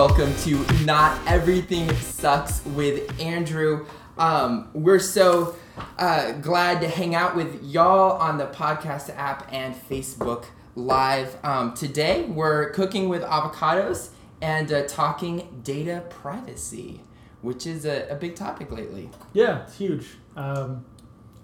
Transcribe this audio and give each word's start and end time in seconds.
welcome 0.00 0.34
to 0.36 0.56
Not 0.86 1.20
Everything 1.26 1.94
Sucks 1.96 2.64
with 2.64 3.20
Andrew. 3.20 3.84
Um, 4.16 4.70
we're 4.72 4.98
so 4.98 5.56
uh, 5.98 6.32
glad 6.32 6.80
to 6.80 6.88
hang 6.88 7.14
out 7.14 7.36
with 7.36 7.62
y'all 7.62 8.12
on 8.12 8.38
the 8.38 8.46
podcast 8.46 9.14
app 9.14 9.46
and 9.52 9.74
Facebook 9.74 10.46
Live. 10.74 11.36
Um, 11.44 11.74
today, 11.74 12.24
we're 12.24 12.70
cooking 12.70 13.10
with 13.10 13.20
avocados 13.24 14.08
and 14.40 14.72
uh, 14.72 14.86
talking 14.86 15.60
data 15.62 16.02
privacy, 16.08 17.02
which 17.42 17.66
is 17.66 17.84
a, 17.84 18.08
a 18.08 18.14
big 18.14 18.36
topic 18.36 18.72
lately. 18.72 19.10
Yeah, 19.34 19.64
it's 19.64 19.76
huge. 19.76 20.06
Um, 20.34 20.86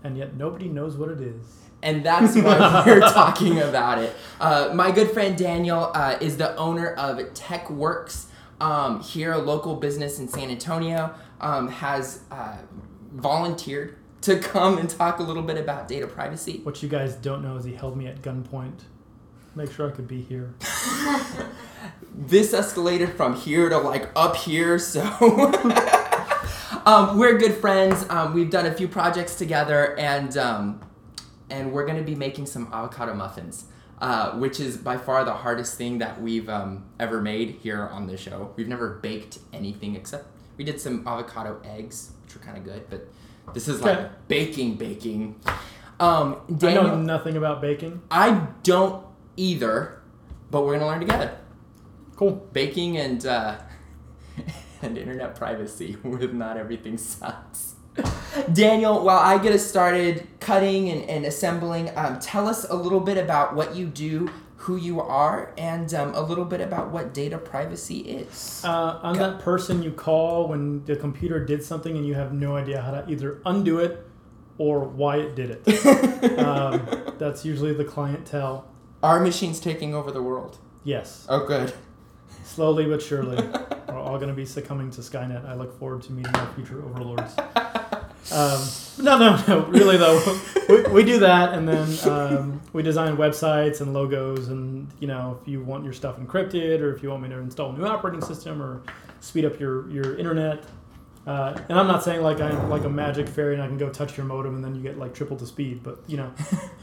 and 0.02 0.16
yet 0.16 0.34
nobody 0.34 0.68
knows 0.68 0.96
what 0.96 1.10
it 1.10 1.20
is. 1.20 1.44
and 1.82 2.02
that's 2.02 2.34
why 2.34 2.84
we're 2.86 3.00
talking 3.00 3.58
about 3.58 3.98
it. 3.98 4.16
Uh, 4.40 4.70
my 4.72 4.92
good 4.92 5.10
friend 5.10 5.36
Daniel 5.36 5.90
uh, 5.92 6.16
is 6.22 6.38
the 6.38 6.56
owner 6.56 6.94
of 6.94 7.18
TechWorks 7.34 8.25
um, 8.60 9.00
here, 9.00 9.32
a 9.32 9.38
local 9.38 9.76
business 9.76 10.18
in 10.18 10.28
San 10.28 10.50
Antonio. 10.50 11.14
Um, 11.40 11.68
has 11.68 12.22
uh, 12.30 12.56
volunteered 13.12 13.96
to 14.22 14.38
come 14.38 14.78
and 14.78 14.88
talk 14.88 15.18
a 15.18 15.22
little 15.22 15.42
bit 15.42 15.58
about 15.58 15.86
data 15.86 16.06
privacy. 16.06 16.60
What 16.62 16.82
you 16.82 16.88
guys 16.88 17.14
don't 17.14 17.42
know 17.42 17.56
is 17.56 17.64
he 17.64 17.74
held 17.74 17.96
me 17.96 18.06
at 18.06 18.22
gunpoint. 18.22 18.80
Make 19.54 19.72
sure 19.72 19.90
I 19.90 19.92
could 19.92 20.08
be 20.08 20.22
here. 20.22 20.54
This 22.18 22.52
escalated 22.54 23.14
from 23.14 23.36
here 23.36 23.68
to 23.68 23.76
like 23.76 24.08
up 24.16 24.36
here, 24.36 24.78
so. 24.78 25.02
um, 26.86 27.18
we're 27.18 27.36
good 27.36 27.54
friends. 27.54 28.06
Um, 28.08 28.32
we've 28.32 28.48
done 28.48 28.64
a 28.64 28.72
few 28.72 28.88
projects 28.88 29.36
together, 29.36 29.98
and 29.98 30.34
um, 30.38 30.80
and 31.50 31.72
we're 31.72 31.84
gonna 31.84 32.02
be 32.02 32.14
making 32.14 32.46
some 32.46 32.70
avocado 32.72 33.12
muffins, 33.12 33.66
uh, 34.00 34.32
which 34.32 34.60
is 34.60 34.76
by 34.76 34.96
far 34.96 35.24
the 35.24 35.32
hardest 35.34 35.76
thing 35.78 35.98
that 35.98 36.20
we've 36.20 36.48
um, 36.48 36.84
ever 37.00 37.20
made 37.22 37.50
here 37.62 37.82
on 37.86 38.06
the 38.06 38.16
show. 38.16 38.52
We've 38.56 38.68
never 38.68 38.90
baked 39.02 39.38
anything 39.52 39.96
except 39.96 40.26
we 40.56 40.64
did 40.64 40.80
some 40.80 41.06
avocado 41.06 41.60
eggs, 41.64 42.12
which 42.24 42.34
were 42.34 42.40
kind 42.40 42.56
of 42.58 42.64
good, 42.64 42.88
but 42.90 43.08
this 43.54 43.68
is 43.68 43.80
Okay. 43.80 43.96
like 44.02 44.28
baking, 44.28 44.74
baking. 44.74 45.36
Um, 46.00 46.36
I 46.48 46.52
Daniel, 46.52 46.82
know 46.84 47.00
nothing 47.00 47.36
about 47.36 47.60
baking. 47.60 48.02
I 48.10 48.46
don't 48.62 49.04
either, 49.36 50.02
but 50.50 50.64
we're 50.64 50.74
gonna 50.74 50.86
learn 50.86 51.00
together. 51.00 51.38
Cool. 52.16 52.46
Baking 52.52 52.96
and 52.98 53.24
uh, 53.24 53.58
and 54.82 54.98
internet 54.98 55.34
privacy 55.36 55.96
with 56.02 56.32
not 56.34 56.56
everything 56.58 56.98
sucks. 56.98 57.75
Daniel, 58.52 59.02
while 59.04 59.18
I 59.18 59.38
get 59.42 59.52
us 59.52 59.66
started 59.66 60.26
cutting 60.40 60.88
and, 60.90 61.02
and 61.08 61.24
assembling, 61.24 61.90
um, 61.96 62.18
tell 62.20 62.46
us 62.48 62.64
a 62.68 62.74
little 62.74 63.00
bit 63.00 63.16
about 63.16 63.54
what 63.54 63.74
you 63.74 63.86
do, 63.86 64.30
who 64.56 64.76
you 64.76 65.00
are, 65.00 65.52
and 65.56 65.92
um, 65.94 66.14
a 66.14 66.20
little 66.20 66.44
bit 66.44 66.60
about 66.60 66.90
what 66.90 67.14
data 67.14 67.38
privacy 67.38 67.98
is. 68.00 68.62
Uh, 68.64 68.98
I'm 69.02 69.14
that 69.16 69.40
person 69.40 69.82
you 69.82 69.90
call 69.92 70.48
when 70.48 70.84
the 70.84 70.96
computer 70.96 71.44
did 71.44 71.62
something 71.64 71.96
and 71.96 72.06
you 72.06 72.14
have 72.14 72.32
no 72.32 72.56
idea 72.56 72.80
how 72.82 72.90
to 72.92 73.04
either 73.10 73.40
undo 73.46 73.78
it 73.78 74.04
or 74.58 74.80
why 74.80 75.16
it 75.18 75.34
did 75.34 75.60
it. 75.64 76.38
um, 76.38 76.86
that's 77.18 77.44
usually 77.44 77.72
the 77.74 77.84
clientele. 77.84 78.66
Are 79.02 79.20
machines 79.20 79.60
taking 79.60 79.94
over 79.94 80.10
the 80.10 80.22
world? 80.22 80.58
Yes, 80.84 81.26
Oh, 81.28 81.46
good. 81.46 81.72
slowly 82.44 82.86
but 82.86 83.02
surely, 83.02 83.36
all 84.16 84.20
going 84.20 84.34
to 84.34 84.36
be 84.36 84.46
succumbing 84.46 84.90
to 84.90 85.02
Skynet. 85.02 85.46
I 85.46 85.54
look 85.54 85.78
forward 85.78 86.02
to 86.04 86.12
meeting 86.12 86.34
our 86.36 86.50
future 86.54 86.82
overlords. 86.82 87.36
Um, 88.32 89.04
no, 89.04 89.18
no, 89.18 89.44
no. 89.46 89.66
Really 89.66 89.98
though, 89.98 90.38
we, 90.68 90.82
we 90.84 91.04
do 91.04 91.18
that, 91.20 91.52
and 91.52 91.68
then 91.68 92.10
um, 92.10 92.60
we 92.72 92.82
design 92.82 93.16
websites 93.16 93.82
and 93.82 93.92
logos, 93.92 94.48
and 94.48 94.88
you 95.00 95.06
know, 95.06 95.38
if 95.40 95.46
you 95.46 95.60
want 95.60 95.84
your 95.84 95.92
stuff 95.92 96.18
encrypted, 96.18 96.80
or 96.80 96.94
if 96.94 97.02
you 97.02 97.10
want 97.10 97.22
me 97.22 97.28
to 97.28 97.38
install 97.38 97.70
a 97.70 97.78
new 97.78 97.84
operating 97.84 98.22
system, 98.22 98.62
or 98.62 98.82
speed 99.20 99.44
up 99.44 99.60
your 99.60 99.88
your 99.90 100.16
internet. 100.16 100.64
Uh, 101.26 101.60
and 101.68 101.78
I'm 101.78 101.88
not 101.88 102.02
saying 102.02 102.22
like 102.22 102.40
I'm 102.40 102.70
like 102.70 102.84
a 102.84 102.88
magic 102.88 103.28
fairy 103.28 103.54
and 103.54 103.62
I 103.62 103.66
can 103.66 103.78
go 103.78 103.90
touch 103.90 104.16
your 104.16 104.24
modem 104.24 104.54
and 104.54 104.64
then 104.64 104.74
you 104.74 104.80
get 104.80 104.96
like 104.96 105.12
triple 105.12 105.36
the 105.36 105.46
speed, 105.46 105.82
but 105.82 105.98
you 106.06 106.16
know, 106.16 106.32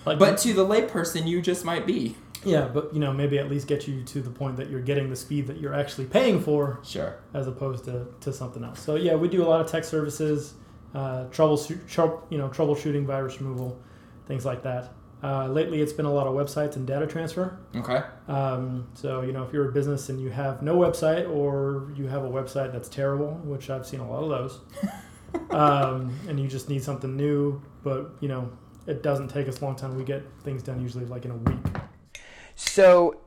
like 0.05 0.19
But 0.19 0.37
to 0.39 0.53
the 0.53 0.65
layperson, 0.65 1.27
you 1.27 1.41
just 1.41 1.65
might 1.65 1.87
be. 1.87 2.15
Yeah, 2.45 2.67
but 2.67 2.93
you 2.93 2.99
know, 2.99 3.11
maybe 3.13 3.39
at 3.39 3.49
least 3.49 3.67
get 3.67 3.87
you 3.87 4.03
to 4.03 4.21
the 4.21 4.29
point 4.29 4.57
that 4.57 4.69
you're 4.69 4.81
getting 4.81 5.09
the 5.09 5.15
speed 5.15 5.47
that 5.47 5.57
you're 5.59 5.73
actually 5.73 6.05
paying 6.05 6.41
for 6.41 6.79
Sure. 6.83 7.15
as 7.33 7.47
opposed 7.47 7.85
to, 7.85 8.07
to 8.21 8.31
something 8.33 8.63
else. 8.63 8.79
So 8.81 8.95
yeah, 8.95 9.15
we 9.15 9.27
do 9.27 9.43
a 9.43 9.47
lot 9.47 9.61
of 9.61 9.67
tech 9.67 9.83
services, 9.83 10.53
uh, 10.93 11.25
troubleshoot, 11.31 11.87
trou- 11.87 12.21
you 12.29 12.37
know, 12.37 12.49
troubleshooting, 12.49 13.05
virus 13.05 13.39
removal, 13.41 13.79
things 14.27 14.45
like 14.45 14.63
that. 14.63 14.91
Uh, 15.23 15.47
lately, 15.47 15.81
it's 15.81 15.93
been 15.93 16.05
a 16.05 16.11
lot 16.13 16.27
of 16.27 16.33
websites 16.33 16.75
and 16.75 16.85
data 16.85 17.07
transfer. 17.07 17.57
Okay. 17.75 18.01
Um, 18.27 18.87
so 18.93 19.21
you 19.21 19.31
know, 19.31 19.43
if 19.43 19.53
you're 19.53 19.69
a 19.69 19.71
business 19.71 20.09
and 20.09 20.19
you 20.19 20.29
have 20.29 20.61
no 20.61 20.75
website, 20.77 21.29
or 21.33 21.89
you 21.95 22.07
have 22.07 22.25
a 22.25 22.29
website 22.29 22.73
that's 22.73 22.89
terrible, 22.89 23.31
which 23.45 23.69
I've 23.69 23.85
seen 23.87 24.01
a 24.01 24.09
lot 24.09 24.21
of 24.23 24.29
those, 24.29 24.59
um, 25.51 26.13
and 26.27 26.39
you 26.39 26.47
just 26.47 26.67
need 26.69 26.83
something 26.83 27.15
new, 27.15 27.61
but 27.83 28.11
you 28.19 28.27
know, 28.27 28.51
it 28.85 29.01
doesn't 29.01 29.29
take 29.29 29.47
us 29.47 29.61
a 29.61 29.65
long 29.65 29.77
time. 29.77 29.95
We 29.95 30.03
get 30.03 30.23
things 30.43 30.61
done 30.61 30.81
usually 30.81 31.05
like 31.05 31.23
in 31.23 31.31
a 31.31 31.35
week. 31.37 31.57
So 32.55 33.17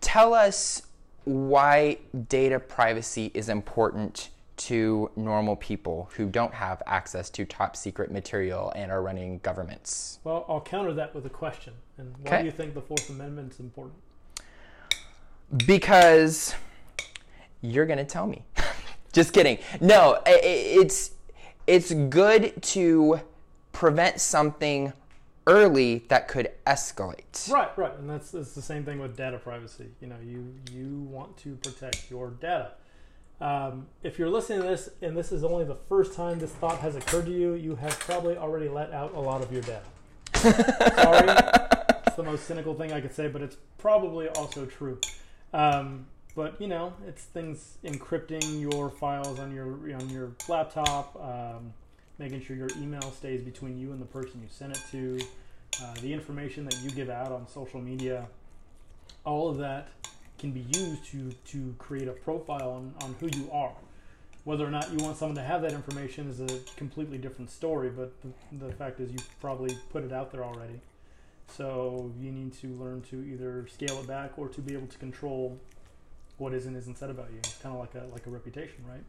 tell 0.00 0.34
us 0.34 0.82
why 1.24 1.98
data 2.28 2.58
privacy 2.58 3.30
is 3.34 3.48
important 3.48 4.30
to 4.56 5.10
normal 5.14 5.54
people 5.56 6.10
who 6.16 6.28
don't 6.28 6.52
have 6.52 6.82
access 6.86 7.30
to 7.30 7.44
top 7.44 7.76
secret 7.76 8.10
material 8.10 8.72
and 8.74 8.90
are 8.90 9.02
running 9.02 9.38
governments. 9.38 10.18
Well, 10.24 10.44
I'll 10.48 10.60
counter 10.60 10.92
that 10.94 11.14
with 11.14 11.26
a 11.26 11.30
question. 11.30 11.74
And 11.96 12.14
why 12.22 12.30
Okay. 12.30 12.38
do 12.40 12.46
you 12.46 12.52
think 12.52 12.74
the 12.74 12.82
Fourth 12.82 13.08
Amendment 13.08 13.52
is 13.52 13.60
important? 13.60 13.98
Because 15.66 16.54
you're 17.60 17.86
going 17.86 17.98
to 17.98 18.04
tell 18.04 18.26
me. 18.26 18.44
Just 19.12 19.32
kidding. 19.32 19.58
No, 19.80 20.20
it's 20.26 21.12
it's 21.66 21.92
good 21.92 22.60
to 22.62 23.20
prevent 23.72 24.20
something 24.20 24.92
early 25.48 26.04
that 26.08 26.28
could 26.28 26.52
escalate. 26.66 27.50
Right, 27.50 27.76
right, 27.76 27.98
and 27.98 28.08
that's 28.08 28.34
it's 28.34 28.54
the 28.54 28.62
same 28.62 28.84
thing 28.84 29.00
with 29.00 29.16
data 29.16 29.38
privacy. 29.38 29.86
You 30.00 30.08
know, 30.08 30.16
you 30.24 30.54
you 30.70 31.00
want 31.10 31.36
to 31.38 31.56
protect 31.56 32.10
your 32.10 32.30
data. 32.30 32.72
Um, 33.40 33.86
if 34.02 34.18
you're 34.18 34.28
listening 34.28 34.62
to 34.62 34.68
this 34.68 34.90
and 35.00 35.16
this 35.16 35.30
is 35.30 35.44
only 35.44 35.64
the 35.64 35.76
first 35.88 36.12
time 36.14 36.38
this 36.38 36.50
thought 36.50 36.78
has 36.80 36.96
occurred 36.96 37.26
to 37.26 37.32
you, 37.32 37.54
you 37.54 37.76
have 37.76 37.98
probably 38.00 38.36
already 38.36 38.68
let 38.68 38.92
out 38.92 39.14
a 39.14 39.20
lot 39.20 39.42
of 39.42 39.52
your 39.52 39.62
data. 39.62 39.82
Sorry, 40.34 41.28
it's 42.06 42.16
the 42.16 42.22
most 42.22 42.44
cynical 42.44 42.74
thing 42.74 42.92
I 42.92 43.00
could 43.00 43.14
say, 43.14 43.28
but 43.28 43.42
it's 43.42 43.56
probably 43.78 44.28
also 44.28 44.66
true. 44.66 44.98
Um, 45.52 46.06
but 46.34 46.60
you 46.60 46.68
know, 46.68 46.92
it's 47.06 47.22
things 47.22 47.78
encrypting 47.84 48.60
your 48.60 48.90
files 48.90 49.38
on 49.38 49.52
your 49.52 49.72
on 49.94 50.08
your 50.10 50.32
laptop, 50.48 51.16
um, 51.16 51.72
making 52.18 52.42
sure 52.42 52.56
your 52.56 52.68
email 52.80 53.10
stays 53.12 53.42
between 53.42 53.78
you 53.78 53.92
and 53.92 54.00
the 54.00 54.06
person 54.06 54.40
you 54.42 54.48
sent 54.48 54.76
it 54.76 54.82
to 54.90 55.18
uh, 55.82 55.94
the 56.02 56.12
information 56.12 56.64
that 56.64 56.80
you 56.82 56.90
give 56.90 57.10
out 57.10 57.30
on 57.30 57.46
social 57.48 57.80
media, 57.80 58.26
all 59.24 59.48
of 59.48 59.58
that 59.58 59.88
can 60.38 60.52
be 60.52 60.60
used 60.60 61.04
to, 61.06 61.30
to 61.46 61.74
create 61.78 62.08
a 62.08 62.12
profile 62.12 62.70
on, 62.70 62.94
on 63.02 63.14
who 63.20 63.28
you 63.38 63.50
are. 63.52 63.74
Whether 64.44 64.66
or 64.66 64.70
not 64.70 64.90
you 64.90 65.04
want 65.04 65.16
someone 65.16 65.36
to 65.36 65.42
have 65.42 65.62
that 65.62 65.72
information 65.72 66.28
is 66.28 66.40
a 66.40 66.48
completely 66.76 67.18
different 67.18 67.50
story, 67.50 67.90
but 67.90 68.12
the, 68.22 68.66
the 68.66 68.72
fact 68.72 69.00
is 69.00 69.10
you 69.10 69.18
probably 69.40 69.76
put 69.90 70.04
it 70.04 70.12
out 70.12 70.32
there 70.32 70.44
already. 70.44 70.80
So 71.48 72.12
you 72.20 72.30
need 72.30 72.52
to 72.54 72.68
learn 72.68 73.02
to 73.10 73.22
either 73.22 73.66
scale 73.68 73.98
it 74.00 74.06
back 74.06 74.32
or 74.38 74.48
to 74.48 74.60
be 74.60 74.74
able 74.74 74.86
to 74.86 74.98
control 74.98 75.58
what 76.38 76.54
is 76.54 76.66
and 76.66 76.76
isn't 76.76 76.98
said 76.98 77.10
about 77.10 77.30
you. 77.30 77.38
It's 77.38 77.58
kind 77.58 77.74
of 77.74 77.80
like 77.80 77.94
a 77.94 78.06
like 78.12 78.26
a 78.26 78.30
reputation, 78.30 78.84
right? 78.88 79.02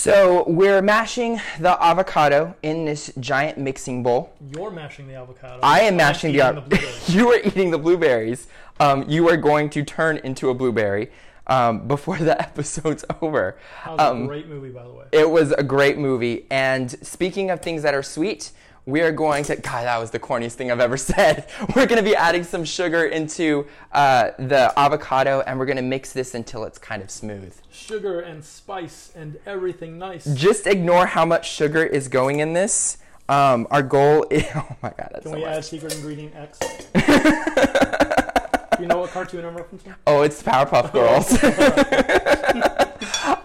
So, 0.00 0.44
we're 0.46 0.82
mashing 0.82 1.40
the 1.58 1.82
avocado 1.82 2.54
in 2.62 2.84
this 2.84 3.10
giant 3.18 3.56
mixing 3.56 4.02
bowl. 4.02 4.30
You're 4.52 4.70
mashing 4.70 5.08
the 5.08 5.14
avocado. 5.14 5.58
I 5.62 5.80
am 5.80 5.96
mashing 5.96 6.32
the, 6.32 6.40
eating 6.46 6.58
av- 6.58 6.68
blueberries. 6.68 7.08
you 7.14 7.32
are 7.32 7.40
eating 7.42 7.70
the 7.70 7.78
blueberries. 7.78 8.46
Um, 8.78 9.08
you 9.08 9.26
are 9.30 9.38
going 9.38 9.70
to 9.70 9.82
turn 9.82 10.18
into 10.18 10.50
a 10.50 10.54
blueberry 10.54 11.10
um, 11.46 11.88
before 11.88 12.18
the 12.18 12.38
episode's 12.48 13.06
over. 13.22 13.56
That 13.86 13.92
was 13.96 14.00
Um, 14.00 14.24
a 14.24 14.26
great 14.26 14.48
movie, 14.48 14.68
by 14.68 14.82
the 14.84 14.90
way. 14.92 15.06
It 15.12 15.30
was 15.30 15.52
a 15.52 15.62
great 15.62 15.96
movie. 15.96 16.44
And 16.50 16.90
speaking 17.04 17.50
of 17.50 17.60
things 17.60 17.82
that 17.82 17.94
are 17.94 18.02
sweet, 18.02 18.52
we 18.86 19.00
are 19.02 19.10
going 19.12 19.44
to. 19.44 19.56
God, 19.56 19.84
that 19.84 19.98
was 19.98 20.10
the 20.12 20.18
corniest 20.20 20.52
thing 20.52 20.70
I've 20.70 20.80
ever 20.80 20.96
said. 21.12 21.48
We're 21.74 21.86
going 21.86 22.02
to 22.02 22.08
be 22.08 22.14
adding 22.16 22.44
some 22.44 22.64
sugar 22.64 23.04
into 23.04 23.66
uh, 23.92 24.30
the 24.38 24.72
avocado, 24.78 25.40
and 25.40 25.58
we're 25.58 25.66
going 25.66 25.76
to 25.76 25.82
mix 25.82 26.12
this 26.12 26.34
until 26.34 26.64
it's 26.64 26.78
kind 26.78 27.02
of 27.02 27.10
smooth. 27.10 27.54
Sugar 27.70 28.20
and 28.20 28.44
spice 28.44 29.12
and 29.16 29.38
everything 29.44 29.98
nice. 29.98 30.24
Just 30.24 30.66
ignore 30.66 31.06
how 31.06 31.24
much 31.26 31.52
sugar 31.52 31.84
is 31.84 32.08
going 32.08 32.38
in 32.40 32.52
this. 32.52 32.98
Um, 33.28 33.66
our 33.72 33.82
goal 33.82 34.24
is. 34.30 34.44
Oh 34.54 34.76
my 34.82 34.90
God, 34.90 35.08
that's 35.12 35.22
Can 35.24 35.32
so 35.32 35.38
we 35.38 35.44
much. 35.44 35.56
add 35.56 35.64
secret 35.64 35.94
ingredient 35.96 36.34
X? 36.36 36.60
you 38.80 38.86
know 38.86 38.98
what 38.98 39.10
cartoon 39.10 39.44
I'm 39.44 39.56
referencing? 39.56 39.94
Oh, 40.06 40.22
it's 40.22 40.40
Powerpuff 40.42 40.92
Girls. 40.92 41.32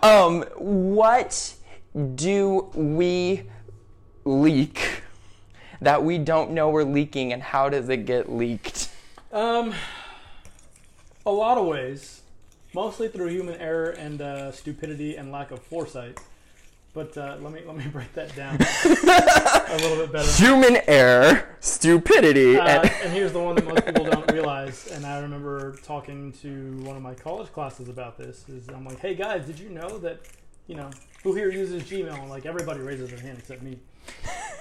um, 0.04 0.44
what 0.58 1.56
do 2.16 2.70
we 2.76 3.44
leak 4.24 5.02
that 5.81 6.04
we 6.04 6.18
don't 6.18 6.51
know 6.51 6.69
we're 6.69 6.83
leaking, 6.83 7.33
and 7.33 7.42
how 7.42 7.69
does 7.69 7.89
it 7.89 8.06
get 8.06 8.31
leaked? 8.31 8.89
Um, 9.31 9.74
a 11.25 11.31
lot 11.31 11.57
of 11.57 11.66
ways. 11.66 12.22
mostly 12.74 13.07
through 13.07 13.28
human 13.28 13.56
error 13.56 13.89
and 13.92 14.22
uh, 14.22 14.51
stupidity 14.51 15.16
and 15.18 15.31
lack 15.31 15.51
of 15.51 15.60
foresight. 15.62 16.19
But 16.94 17.18
uh, 17.18 17.38
let 17.39 17.54
me 17.54 17.62
let 17.66 17.78
me 17.78 17.86
break 17.92 18.12
that 18.13 18.36
down 18.36 18.56
a 18.56 19.78
little 19.81 19.98
bit 19.98 20.12
better. 20.12 20.30
Human 20.44 20.78
error, 20.88 21.56
stupidity, 21.62 22.57
Uh, 22.57 22.81
and 22.81 22.92
and 23.04 23.13
here's 23.13 23.31
the 23.31 23.39
one 23.39 23.56
that 23.56 23.66
most 23.66 23.86
people 23.86 24.04
don't 24.04 24.30
realize. 24.31 24.88
And 24.88 25.06
I 25.06 25.19
remember 25.19 25.78
talking 25.83 26.33
to 26.42 26.78
one 26.83 26.98
of 26.98 27.01
my 27.01 27.13
college 27.13 27.51
classes 27.54 27.88
about 27.88 28.18
this. 28.18 28.48
Is 28.50 28.68
I'm 28.68 28.83
like, 28.86 29.00
hey 29.00 29.16
guys, 29.16 29.45
did 29.45 29.57
you 29.57 29.69
know 29.69 29.98
that, 30.00 30.19
you 30.68 30.75
know, 30.75 30.89
who 31.24 31.33
here 31.33 31.50
uses 31.50 31.83
Gmail? 31.83 32.19
And 32.19 32.30
like 32.30 32.45
everybody 32.45 32.81
raises 32.81 33.10
their 33.10 33.19
hand 33.19 33.38
except 33.39 33.62
me. 33.62 33.80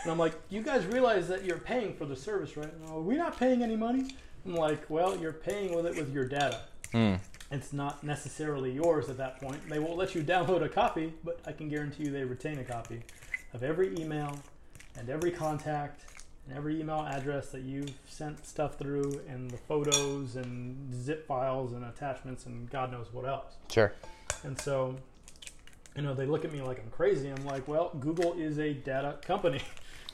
And 0.02 0.10
I'm 0.10 0.18
like, 0.18 0.32
you 0.48 0.62
guys 0.62 0.86
realize 0.86 1.28
that 1.28 1.44
you're 1.44 1.58
paying 1.58 1.94
for 1.94 2.06
the 2.06 2.16
service, 2.16 2.56
right? 2.56 2.72
"Oh, 2.88 3.00
we're 3.02 3.18
not 3.18 3.38
paying 3.38 3.62
any 3.62 3.76
money. 3.76 4.16
I'm 4.46 4.54
like, 4.54 4.88
well, 4.88 5.16
you're 5.16 5.32
paying 5.34 5.74
with 5.74 5.84
it 5.86 5.94
with 5.96 6.12
your 6.12 6.24
data. 6.24 6.60
Hmm. 6.92 7.14
It's 7.50 7.72
not 7.72 8.02
necessarily 8.02 8.70
yours 8.72 9.08
at 9.10 9.18
that 9.18 9.40
point. 9.40 9.68
They 9.68 9.78
won't 9.78 9.96
let 9.98 10.14
you 10.14 10.22
download 10.22 10.62
a 10.62 10.68
copy, 10.68 11.12
but 11.24 11.40
I 11.46 11.52
can 11.52 11.68
guarantee 11.68 12.04
you 12.04 12.10
they 12.10 12.24
retain 12.24 12.58
a 12.58 12.64
copy 12.64 13.02
of 13.52 13.62
every 13.62 13.94
email 14.00 14.38
and 14.96 15.10
every 15.10 15.32
contact 15.32 16.04
and 16.48 16.56
every 16.56 16.80
email 16.80 17.04
address 17.06 17.50
that 17.50 17.62
you've 17.62 17.92
sent 18.08 18.46
stuff 18.46 18.78
through 18.78 19.20
and 19.28 19.50
the 19.50 19.56
photos 19.58 20.36
and 20.36 20.94
zip 20.94 21.26
files 21.26 21.72
and 21.72 21.84
attachments 21.84 22.46
and 22.46 22.70
God 22.70 22.90
knows 22.92 23.08
what 23.12 23.26
else. 23.26 23.56
sure. 23.70 23.92
And 24.44 24.58
so, 24.58 24.96
you 25.96 26.02
know, 26.02 26.14
they 26.14 26.26
look 26.26 26.44
at 26.44 26.52
me 26.52 26.60
like 26.62 26.78
I'm 26.78 26.90
crazy. 26.90 27.28
I'm 27.28 27.44
like, 27.44 27.66
well, 27.68 27.90
Google 28.00 28.34
is 28.34 28.58
a 28.58 28.72
data 28.72 29.16
company. 29.22 29.60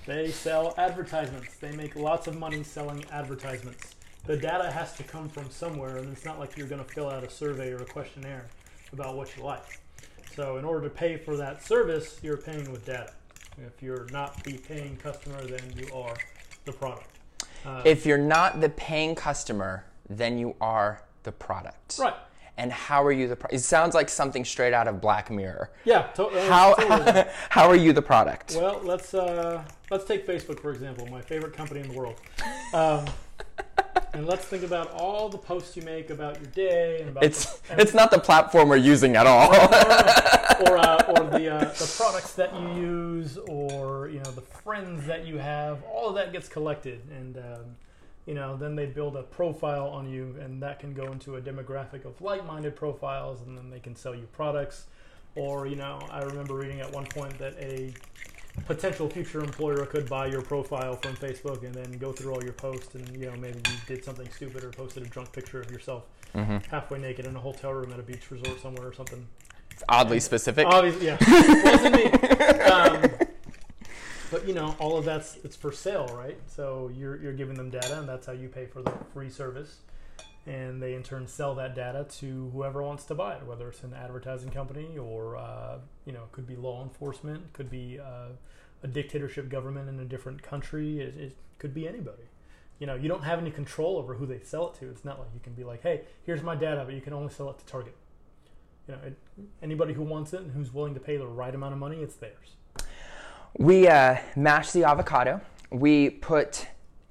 They 0.06 0.31
sell 0.31 0.73
advertisements. 0.78 1.56
They 1.56 1.73
make 1.73 1.96
lots 1.96 2.28
of 2.28 2.38
money 2.38 2.62
selling 2.62 3.05
advertisements. 3.11 3.96
The 4.25 4.37
data 4.37 4.70
has 4.70 4.94
to 4.99 5.02
come 5.02 5.28
from 5.28 5.50
somewhere, 5.50 5.96
and 5.96 6.12
it's 6.12 6.25
not 6.25 6.38
like 6.38 6.56
you're 6.56 6.69
going 6.69 6.84
to 6.84 6.88
fill 6.88 7.11
out 7.11 7.25
a 7.25 7.28
survey 7.28 7.73
or 7.73 7.78
a 7.78 7.84
questionnaire 7.84 8.46
about 8.93 9.17
what 9.17 9.37
you 9.37 9.43
like. 9.43 9.81
So, 10.37 10.58
in 10.58 10.64
order 10.64 10.88
to 10.88 10.94
pay 10.94 11.17
for 11.17 11.37
that 11.38 11.61
service, 11.61 12.20
you're 12.22 12.37
paying 12.37 12.70
with 12.70 12.87
data. 12.87 13.14
If 13.58 13.82
you're 13.82 14.06
not 14.12 14.44
the 14.44 14.56
paying 14.58 14.96
customer, 14.96 15.43
then 15.44 15.62
you 15.76 15.93
are 15.93 16.14
the 16.67 16.72
product. 16.72 17.11
Uh, 17.64 17.82
If 17.84 18.06
you're 18.06 18.17
not 18.17 18.61
the 18.61 18.69
paying 18.69 19.17
customer, 19.17 19.87
then 20.08 20.38
you 20.38 20.55
are 20.61 21.02
the 21.25 21.32
product. 21.32 21.99
right. 21.99 22.14
And 22.58 22.73
how 22.73 23.05
are 23.05 23.12
you 23.12 23.29
the? 23.29 23.37
Pro- 23.37 23.50
it 23.53 23.58
sounds 23.58 23.94
like 23.94 24.08
something 24.08 24.44
straight 24.44 24.73
out 24.73 24.88
of 24.88 25.00
Black 25.00 25.31
Mirror. 25.31 25.70
Yeah. 25.85 26.05
To- 26.14 26.26
uh, 26.29 26.49
How 26.49 26.75
totally. 26.79 27.25
how 27.50 27.69
are 27.69 27.76
you 27.76 27.93
the 27.93 28.00
product? 28.03 28.56
Well, 28.58 28.81
let's 28.82 29.12
uh, 29.12 29.62
let's 29.91 30.05
take 30.05 30.26
Facebook 30.26 30.61
for 30.61 30.70
example, 30.73 31.06
my 31.08 31.20
favorite 31.20 31.53
company 31.53 31.81
in 31.81 31.88
the 31.88 31.94
world, 31.99 32.19
um, 32.73 33.05
and 34.14 34.26
let's 34.26 34.47
think 34.47 34.62
about 34.62 34.91
all 34.93 35.29
the 35.29 35.37
posts 35.37 35.76
you 35.76 35.82
make 35.82 36.08
about 36.08 36.41
your 36.41 36.50
day 36.53 37.00
and 37.00 37.11
about 37.11 37.25
It's 37.25 37.58
the, 37.58 37.79
it's 37.81 37.93
not 37.93 38.11
the 38.11 38.19
platform 38.19 38.70
we're 38.70 38.76
using 38.76 39.17
at 39.17 39.26
all. 39.26 39.50
or 39.55 40.79
uh, 40.79 41.05
or 41.08 41.38
the 41.38 41.55
uh, 41.55 41.64
the 41.64 41.94
products 41.99 42.32
that 42.35 42.58
you 42.58 42.69
use, 42.81 43.37
or 43.49 44.08
you 44.08 44.20
know 44.20 44.31
the 44.31 44.41
friends 44.41 45.06
that 45.06 45.26
you 45.26 45.37
have. 45.37 45.82
All 45.85 46.08
of 46.08 46.14
that 46.14 46.32
gets 46.32 46.49
collected, 46.49 47.03
and 47.11 47.37
um, 47.37 47.76
you 48.26 48.34
know 48.34 48.56
then 48.56 48.75
they 48.76 48.87
build 48.87 49.17
a 49.17 49.23
profile 49.23 49.88
on 49.88 50.08
you, 50.08 50.34
and 50.40 50.62
that 50.62 50.81
can 50.81 50.93
go 50.94 51.12
into 51.12 51.37
a 51.37 51.40
demographic 51.40 52.05
of 52.05 52.20
like-minded 52.20 52.76
profiles, 52.76 53.40
and 53.43 53.56
then 53.56 53.70
they 53.70 53.81
can 53.81 53.94
sell 53.96 54.14
you 54.14 54.26
products. 54.32 54.87
Or 55.34 55.67
you 55.67 55.76
know, 55.76 55.99
I 56.11 56.23
remember 56.23 56.55
reading 56.55 56.81
at 56.81 56.93
one 56.93 57.05
point 57.06 57.38
that 57.38 57.55
a 57.58 57.93
potential 58.67 59.08
future 59.08 59.40
employer 59.44 59.84
could 59.84 60.08
buy 60.08 60.26
your 60.26 60.40
profile 60.43 60.96
from 60.96 61.14
Facebook 61.17 61.62
and 61.62 61.75
then 61.75 61.99
go 61.99 62.11
through 62.12 62.34
all 62.34 62.43
your 62.43 62.55
posts, 62.55 62.94
and 62.94 63.08
you 63.17 63.26
know 63.31 63.37
maybe 63.37 63.58
you 63.70 63.76
did 63.87 64.05
something 64.05 64.29
stupid 64.31 64.64
or 64.64 64.70
posted 64.70 65.02
a 65.02 65.06
drunk 65.06 65.32
picture 65.32 65.61
of 65.61 65.70
yourself 65.70 66.05
Mm-hmm. 66.34 66.58
halfway 66.70 66.99
naked 66.99 67.25
in 67.25 67.34
a 67.34 67.38
hotel 67.40 67.72
room 67.72 67.90
at 67.94 67.99
a 67.99 68.02
beach 68.02 68.31
resort 68.31 68.61
somewhere 68.61 68.87
or 68.88 68.93
something. 68.93 69.26
It's 69.70 69.82
oddly 69.88 70.20
specific. 70.20 70.67
Obviously, 70.67 71.06
yeah. 71.06 71.17
Wasn't 71.64 71.94
me. 71.94 72.11
Um, 72.67 73.11
but 74.31 74.46
you 74.46 74.55
know, 74.55 74.75
all 74.78 74.96
of 74.96 75.05
that's 75.05 75.37
it's 75.44 75.56
for 75.56 75.73
sale, 75.73 76.06
right? 76.14 76.38
So 76.46 76.90
you're 76.94 77.17
you're 77.20 77.32
giving 77.32 77.56
them 77.56 77.70
data, 77.70 77.99
and 77.99 78.08
that's 78.08 78.26
how 78.26 78.32
you 78.32 78.49
pay 78.49 78.67
for 78.67 78.82
the 78.82 78.93
free 79.12 79.31
service. 79.31 79.78
And 80.46 80.81
they 80.81 80.94
in 80.94 81.02
turn 81.02 81.26
sell 81.26 81.56
that 81.56 81.75
data 81.75 82.06
to 82.19 82.50
whoever 82.52 82.81
wants 82.81 83.05
to 83.06 83.17
buy 83.17 83.34
it, 83.34 83.44
whether 83.46 83.69
it's 83.69 83.82
an 83.82 83.93
advertising 83.94 84.50
company 84.50 84.96
or 84.96 85.37
uh, 85.37 85.78
you 86.05 86.12
know, 86.12 86.23
could 86.31 86.46
be 86.46 86.55
law 86.55 86.84
enforcement, 86.84 87.52
could 87.52 87.69
be 87.69 87.99
uh, 87.99 88.28
a 88.82 88.87
dictatorship 88.87 89.49
government 89.49 89.88
in 89.88 89.99
a 89.99 90.05
different 90.05 90.43
country. 90.43 91.00
It, 91.00 91.17
it 91.17 91.37
could 91.58 91.75
be 91.75 91.88
anybody. 91.88 92.22
You 92.79 92.87
know, 92.87 92.94
you 92.94 93.08
don't 93.08 93.25
have 93.25 93.40
any 93.40 93.50
control 93.50 93.96
over 93.96 94.14
who 94.14 94.26
they 94.26 94.38
sell 94.40 94.69
it 94.69 94.79
to. 94.81 94.88
It's 94.88 95.05
not 95.05 95.19
like 95.19 95.29
you 95.34 95.40
can 95.40 95.55
be 95.55 95.64
like, 95.64 95.82
"Hey, 95.82 96.02
here's 96.25 96.43
my 96.43 96.55
data," 96.55 96.82
but 96.84 96.94
you 96.94 97.00
can 97.00 97.12
only 97.12 97.32
sell 97.32 97.50
it 97.50 97.58
to 97.58 97.64
Target. 97.64 97.96
You 98.87 98.94
know, 98.94 99.00
it, 99.05 99.19
anybody 99.62 99.94
who 99.94 100.02
wants 100.02 100.32
it 100.32 100.43
and 100.43 100.52
who's 100.52 100.72
willing 100.72 100.94
to 100.94 101.00
pay 101.00 101.17
the 101.17 101.26
right 101.26 101.55
amount 101.55 101.72
of 101.72 101.81
money, 101.81 102.02
it's 102.02 102.14
theirs. 102.14 102.56
We 103.58 103.88
uh, 103.88 104.19
mash 104.37 104.73
the 104.73 104.85
avocado. 104.85 105.41
We 105.70 106.11
put 106.11 106.67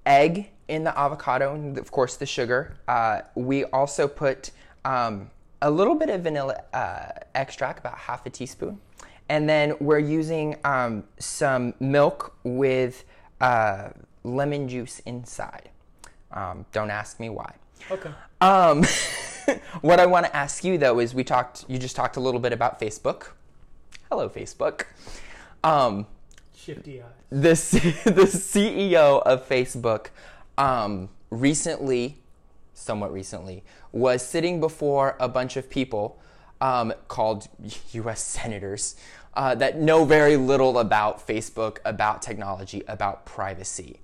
egg 0.06 0.52
in 0.68 0.84
the 0.84 0.98
avocado, 0.98 1.56
and 1.56 1.78
of 1.78 1.92
course 1.92 2.18
the 2.18 2.26
sugar. 2.26 2.78
Uh, 2.88 3.22
we 3.34 3.66
also 3.66 4.08
put 4.08 4.52
um, 4.84 5.32
a 5.62 5.72
little 5.72 5.96
bit 5.96 6.10
of 6.10 6.22
vanilla 6.22 6.62
uh, 6.72 7.08
extract, 7.34 7.80
about 7.80 7.98
half 7.98 8.26
a 8.28 8.30
teaspoon, 8.30 8.80
and 9.28 9.50
then 9.50 9.76
we're 9.80 10.00
using 10.00 10.56
um, 10.64 11.04
some 11.18 11.74
milk 11.80 12.36
with 12.44 13.06
uh, 13.42 13.90
lemon 14.24 14.68
juice 14.70 15.00
inside. 15.00 15.70
Um, 16.32 16.66
don't 16.72 16.92
ask 16.92 17.20
me 17.20 17.30
why. 17.30 17.56
Okay. 17.90 18.12
Um, 18.42 18.84
what 19.82 20.00
I 20.00 20.06
want 20.06 20.28
to 20.28 20.36
ask 20.36 20.64
you 20.64 20.78
though 20.78 21.00
is 21.00 21.16
we 21.16 21.24
talked. 21.24 21.66
You 21.68 21.80
just 21.80 21.96
talked 21.96 22.18
a 22.18 22.20
little 22.20 22.40
bit 22.40 22.54
about 22.54 22.80
Facebook. 22.80 23.30
Hello, 24.12 24.30
Facebook. 24.30 24.86
Shifty 26.66 27.02
eyes. 27.02 27.08
the 27.30 27.56
C- 27.56 27.80
the 28.06 28.24
CEO 28.26 29.22
of 29.24 29.48
Facebook 29.48 30.08
um, 30.58 31.10
recently, 31.30 32.18
somewhat 32.74 33.14
recently, 33.14 33.64
was 33.92 34.22
sitting 34.26 34.60
before 34.60 35.16
a 35.20 35.28
bunch 35.28 35.58
of 35.58 35.70
people 35.70 36.20
um, 36.62 36.94
called 37.08 37.48
U.S. 37.92 38.22
senators 38.24 38.96
uh, 39.36 39.54
that 39.56 39.78
know 39.78 40.06
very 40.06 40.38
little 40.38 40.80
about 40.80 41.26
Facebook, 41.28 41.78
about 41.86 42.22
technology, 42.22 42.84
about 42.88 43.26
privacy. 43.26 44.00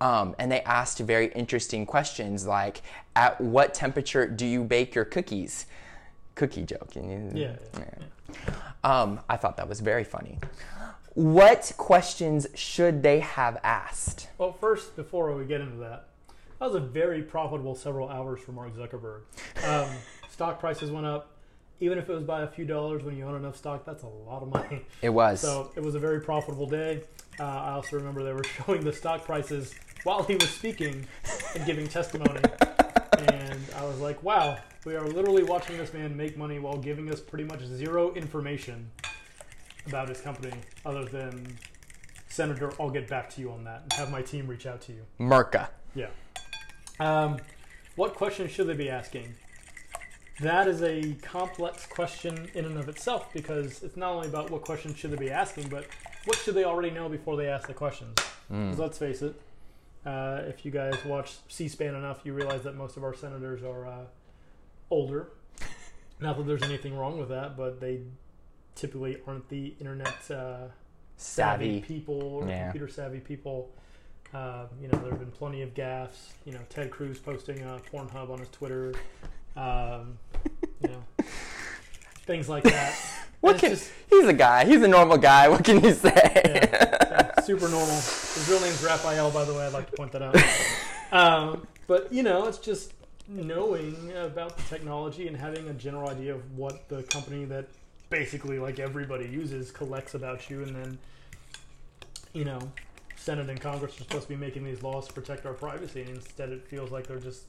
Um, 0.00 0.34
and 0.38 0.52
they 0.52 0.60
asked 0.62 0.98
very 0.98 1.28
interesting 1.32 1.86
questions 1.86 2.46
like, 2.46 2.82
"At 3.16 3.40
what 3.40 3.74
temperature 3.74 4.26
do 4.26 4.44
you 4.46 4.62
bake 4.64 4.94
your 4.94 5.04
cookies?" 5.04 5.66
Cookie 6.34 6.64
joke. 6.64 6.94
you- 6.96 7.30
Yeah, 7.32 7.52
yeah, 7.78 8.54
Um, 8.82 9.20
I 9.30 9.36
thought 9.36 9.56
that 9.56 9.68
was 9.68 9.80
very 9.80 10.04
funny. 10.04 10.38
What 11.14 11.72
questions 11.76 12.48
should 12.54 13.04
they 13.04 13.20
have 13.20 13.58
asked? 13.62 14.28
Well, 14.36 14.52
first, 14.52 14.96
before 14.96 15.32
we 15.32 15.44
get 15.44 15.60
into 15.60 15.76
that, 15.76 16.08
that 16.58 16.66
was 16.66 16.74
a 16.74 16.80
very 16.80 17.22
profitable 17.22 17.76
several 17.76 18.08
hours 18.08 18.40
for 18.40 18.50
Mark 18.50 18.74
Zuckerberg. 18.74 19.20
Um, 19.64 19.88
stock 20.28 20.58
prices 20.58 20.90
went 20.90 21.06
up. 21.06 21.30
Even 21.78 21.98
if 21.98 22.08
it 22.08 22.12
was 22.12 22.24
by 22.24 22.42
a 22.42 22.48
few 22.48 22.64
dollars 22.64 23.04
when 23.04 23.16
you 23.16 23.24
own 23.24 23.36
enough 23.36 23.56
stock, 23.56 23.84
that's 23.84 24.02
a 24.02 24.08
lot 24.08 24.42
of 24.42 24.48
money. 24.48 24.84
It 25.02 25.10
was. 25.10 25.40
So 25.40 25.70
it 25.76 25.84
was 25.84 25.94
a 25.94 26.00
very 26.00 26.20
profitable 26.20 26.66
day. 26.66 27.02
Uh, 27.38 27.44
I 27.44 27.70
also 27.72 27.96
remember 27.96 28.24
they 28.24 28.32
were 28.32 28.44
showing 28.66 28.82
the 28.82 28.92
stock 28.92 29.24
prices 29.24 29.72
while 30.02 30.24
he 30.24 30.34
was 30.34 30.50
speaking 30.50 31.06
and 31.54 31.64
giving 31.64 31.86
testimony. 31.86 32.40
And 33.28 33.60
I 33.76 33.84
was 33.84 34.00
like, 34.00 34.20
wow, 34.24 34.58
we 34.84 34.96
are 34.96 35.06
literally 35.06 35.44
watching 35.44 35.78
this 35.78 35.92
man 35.94 36.16
make 36.16 36.36
money 36.36 36.58
while 36.58 36.76
giving 36.76 37.08
us 37.12 37.20
pretty 37.20 37.44
much 37.44 37.62
zero 37.64 38.12
information 38.14 38.90
about 39.86 40.08
his 40.08 40.20
company 40.20 40.56
other 40.84 41.04
than, 41.04 41.58
Senator, 42.28 42.72
I'll 42.80 42.90
get 42.90 43.08
back 43.08 43.30
to 43.30 43.40
you 43.40 43.50
on 43.52 43.64
that 43.64 43.82
and 43.82 43.92
have 43.94 44.10
my 44.10 44.22
team 44.22 44.46
reach 44.46 44.66
out 44.66 44.80
to 44.82 44.92
you. 44.92 45.02
Merca. 45.18 45.68
Yeah. 45.94 46.08
Um, 47.00 47.38
what 47.96 48.14
questions 48.14 48.50
should 48.50 48.66
they 48.66 48.74
be 48.74 48.90
asking? 48.90 49.34
That 50.40 50.66
is 50.66 50.82
a 50.82 51.14
complex 51.22 51.86
question 51.86 52.50
in 52.54 52.64
and 52.64 52.76
of 52.76 52.88
itself 52.88 53.32
because 53.32 53.82
it's 53.82 53.96
not 53.96 54.12
only 54.12 54.28
about 54.28 54.50
what 54.50 54.62
questions 54.62 54.98
should 54.98 55.12
they 55.12 55.16
be 55.16 55.30
asking, 55.30 55.68
but 55.68 55.86
what 56.24 56.36
should 56.38 56.54
they 56.54 56.64
already 56.64 56.90
know 56.90 57.08
before 57.08 57.36
they 57.36 57.46
ask 57.46 57.68
the 57.68 57.74
questions? 57.74 58.14
Because 58.48 58.78
let's 58.78 58.98
face 58.98 59.22
it, 59.22 59.40
uh, 60.04 60.42
if 60.46 60.64
you 60.64 60.70
guys 60.70 60.96
watch 61.04 61.36
C-SPAN 61.48 61.94
enough, 61.94 62.20
you 62.24 62.34
realize 62.34 62.62
that 62.64 62.76
most 62.76 62.96
of 62.96 63.04
our 63.04 63.14
senators 63.14 63.62
are 63.62 63.86
uh, 63.86 64.04
older. 64.90 65.28
Not 66.20 66.36
that 66.36 66.46
there's 66.46 66.62
anything 66.62 66.96
wrong 66.96 67.18
with 67.18 67.28
that, 67.28 67.56
but 67.56 67.80
they 67.80 68.00
typically 68.74 69.18
aren't 69.26 69.48
the 69.48 69.74
internet 69.80 70.30
uh, 70.30 70.66
savvy 71.16 71.78
Savvy. 71.78 71.80
people 71.80 72.20
or 72.20 72.48
Yeah. 72.48 72.64
computer 72.70 72.88
savvy 72.88 73.20
people. 73.20 73.70
Uh, 74.32 74.66
you 74.82 74.88
know, 74.88 74.98
there 74.98 75.10
have 75.10 75.20
been 75.20 75.30
plenty 75.30 75.62
of 75.62 75.74
gaffes. 75.74 76.32
You 76.44 76.52
know, 76.54 76.58
Ted 76.68 76.90
Cruz 76.90 77.18
posting 77.18 77.62
uh, 77.62 77.78
Pornhub 77.92 78.30
on 78.30 78.40
his 78.40 78.48
Twitter. 78.48 78.92
Um, 79.56 80.18
you 80.82 80.88
know, 80.88 81.04
things 82.26 82.48
like 82.48 82.64
that. 82.64 82.94
What 83.40 83.58
can, 83.58 83.72
just- 83.72 83.92
he's 84.08 84.24
a 84.26 84.32
guy. 84.32 84.64
He's 84.64 84.80
a 84.80 84.88
normal 84.88 85.18
guy. 85.18 85.48
What 85.50 85.62
can 85.64 85.84
you 85.84 85.92
say? 85.92 86.10
yeah, 86.46 87.34
so 87.40 87.42
super 87.44 87.68
normal. 87.68 87.94
His 87.94 88.46
real 88.48 88.58
name's 88.62 88.82
Raphael, 88.82 89.30
by 89.30 89.44
the 89.44 89.52
way. 89.52 89.66
I'd 89.66 89.74
like 89.74 89.90
to 89.90 89.96
point 89.98 90.12
that 90.12 90.22
out. 90.22 90.34
Um, 91.12 91.66
but 91.86 92.10
you 92.10 92.22
know, 92.22 92.46
it's 92.46 92.56
just 92.56 92.94
knowing 93.28 94.10
about 94.16 94.56
the 94.56 94.62
technology 94.62 95.28
and 95.28 95.36
having 95.36 95.68
a 95.68 95.74
general 95.74 96.08
idea 96.08 96.34
of 96.34 96.56
what 96.56 96.88
the 96.88 97.02
company 97.02 97.44
that 97.44 97.66
basically 98.10 98.58
like 98.58 98.78
everybody 98.78 99.26
uses 99.26 99.70
collects 99.70 100.14
about 100.14 100.48
you 100.50 100.62
and 100.62 100.74
then 100.76 100.98
you 102.32 102.44
know 102.44 102.60
senate 103.16 103.48
and 103.48 103.60
congress 103.60 103.94
are 103.94 104.04
supposed 104.04 104.24
to 104.24 104.28
be 104.28 104.36
making 104.36 104.64
these 104.64 104.82
laws 104.82 105.06
to 105.06 105.12
protect 105.12 105.46
our 105.46 105.54
privacy 105.54 106.02
and 106.02 106.10
instead 106.10 106.50
it 106.50 106.66
feels 106.66 106.90
like 106.90 107.06
they're 107.06 107.18
just 107.18 107.44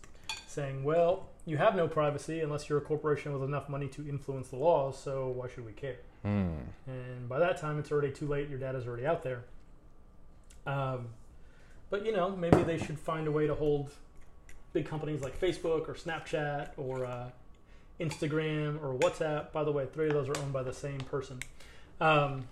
saying 0.48 0.84
well 0.84 1.28
you 1.46 1.58
have 1.58 1.76
no 1.76 1.88
privacy 1.88 2.40
unless 2.40 2.68
you're 2.68 2.80
a 2.80 2.82
corporation 2.82 3.32
with 3.34 3.44
enough 3.44 3.70
money 3.70 3.88
to 3.88 4.08
influence 4.08 4.50
the 4.50 4.56
laws 4.56 4.98
so 4.98 5.28
why 5.28 5.48
should 5.48 5.66
we 5.66 5.72
care? 5.72 5.98
Hmm. 6.24 6.54
and 6.88 7.30
by 7.30 7.38
that 7.40 7.58
time 7.62 7.78
it's 7.78 7.92
already 7.92 8.12
too 8.12 8.28
late. 8.28 8.50
Your 8.50 8.58
data's 8.58 8.88
already 8.88 9.06
out 9.06 9.22
there. 9.22 9.44
Um, 10.66 11.10
but 11.92 12.04
you 12.04 12.12
know 12.12 12.36
maybe 12.36 12.64
they 12.64 12.80
should 12.80 12.98
find 12.98 13.28
a 13.28 13.32
way 13.32 13.46
to 13.46 13.54
hold 13.54 13.92
big 14.74 14.88
companies 14.88 15.22
like 15.22 15.40
facebook 15.40 15.88
or 15.88 15.94
snapchat 15.94 16.70
or 16.78 17.06
uh, 17.06 17.30
instagram 18.00 18.82
or 18.84 18.98
whatsapp. 18.98 19.52
By 19.52 19.64
the 19.64 19.72
way 19.72 19.86
three 19.94 20.08
of 20.08 20.14
those 20.14 20.30
are 20.30 20.38
owned 20.40 20.54
by 20.54 20.64
the 20.64 20.74
same 20.74 21.00
person. 21.00 21.40
Um, 22.02 22.48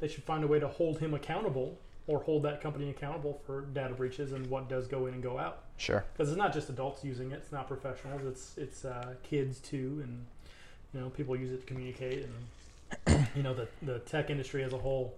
they 0.00 0.08
should 0.08 0.24
find 0.24 0.42
a 0.42 0.46
way 0.46 0.58
to 0.58 0.68
hold 0.68 0.98
him 0.98 1.14
accountable 1.14 1.78
or 2.06 2.20
hold 2.20 2.42
that 2.42 2.60
company 2.60 2.90
accountable 2.90 3.40
for 3.46 3.62
data 3.62 3.94
breaches 3.94 4.32
and 4.32 4.46
what 4.48 4.68
does 4.68 4.88
go 4.88 5.06
in 5.06 5.14
and 5.14 5.22
go 5.22 5.38
out. 5.38 5.64
Sure. 5.76 6.04
because 6.12 6.28
it's 6.28 6.38
not 6.38 6.52
just 6.52 6.68
adults 6.68 7.04
using 7.04 7.32
it. 7.32 7.36
It's 7.36 7.52
not 7.52 7.68
professionals. 7.68 8.22
It's 8.24 8.58
it's 8.58 8.84
uh, 8.84 9.14
kids 9.22 9.58
too 9.60 10.00
and 10.02 10.26
you 10.94 11.00
know 11.00 11.10
people 11.10 11.36
use 11.36 11.52
it 11.52 11.60
to 11.60 11.66
communicate 11.66 12.26
and 13.06 13.26
you 13.36 13.42
know 13.42 13.54
the, 13.54 13.68
the 13.82 13.98
tech 14.00 14.30
industry 14.30 14.62
as 14.62 14.72
a 14.72 14.78
whole 14.78 15.14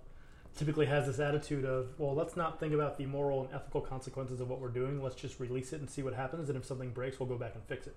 typically 0.57 0.87
has 0.87 1.07
this 1.07 1.19
attitude 1.19 1.65
of 1.65 1.89
well 1.99 2.15
let's 2.15 2.37
not 2.37 2.61
think 2.61 2.73
about 2.73 2.97
the 2.97 3.07
moral 3.07 3.43
and 3.43 3.53
ethical 3.53 3.81
consequences 3.81 4.41
of 4.41 4.49
what 4.49 4.61
we're 4.61 4.69
doing. 4.69 5.03
Let's 5.03 5.17
just 5.17 5.41
release 5.41 5.73
it 5.73 5.81
and 5.81 5.91
see 5.91 6.03
what 6.03 6.15
happens. 6.15 6.49
And 6.49 6.57
if 6.59 6.65
something 6.65 6.91
breaks 6.91 7.19
we'll 7.19 7.29
go 7.29 7.37
back 7.39 7.55
and 7.55 7.65
fix 7.65 7.87
it 7.87 7.95